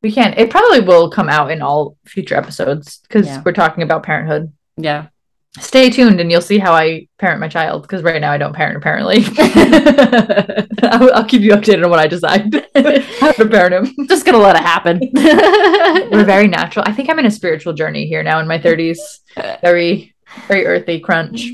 [0.02, 0.38] We can't.
[0.38, 3.42] It probably will come out in all future episodes because Yeah.
[3.44, 4.52] we're talking about parenthood.
[4.76, 5.06] Yeah.
[5.58, 8.52] Stay tuned and you'll see how I parent my child because right now I don't
[8.52, 9.24] parent apparently.
[10.82, 12.52] I'll, I'll keep you updated on what I decide
[13.20, 14.06] how to parent him.
[14.06, 15.00] Just gonna let it happen.
[16.12, 16.84] We're very natural.
[16.86, 18.98] I think I'm in a spiritual journey here now in my 30s.
[19.62, 20.14] Very,
[20.46, 21.48] very earthy crunch.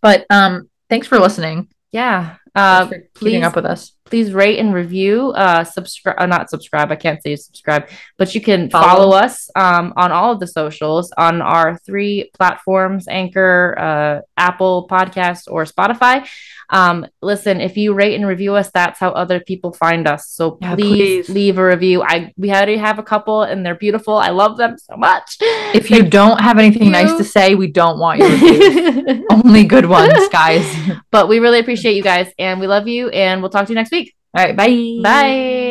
[0.00, 1.68] But um, thanks for listening.
[1.92, 2.36] yeah.
[2.52, 3.92] Uh, for keeping up with us.
[4.10, 5.30] Please rate and review.
[5.30, 6.16] Uh, subscribe.
[6.18, 6.90] Uh, not subscribe.
[6.90, 7.88] I can't say subscribe,
[8.18, 8.86] but you can Follow.
[8.86, 14.88] follow, us um on all of the socials on our three platforms: Anchor, uh, Apple
[14.90, 16.28] Podcast, or Spotify.
[16.70, 20.28] Um, listen, if you rate and review us, that's how other people find us.
[20.28, 21.28] So Yeah, please, please.
[21.28, 22.02] leave a review.
[22.02, 24.16] I we already have a couple, and they're beautiful.
[24.16, 25.36] I love them so much.
[25.74, 29.24] If you don't have anything nice to say, we don't want your reviews.
[29.30, 30.64] Only good ones, guys.
[31.10, 33.76] but we really appreciate you guys, and we love you, and we'll talk to you
[33.76, 34.14] next week.
[34.32, 35.00] All right, bye.
[35.02, 35.69] Bye.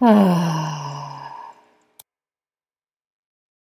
[0.00, 0.68] 啊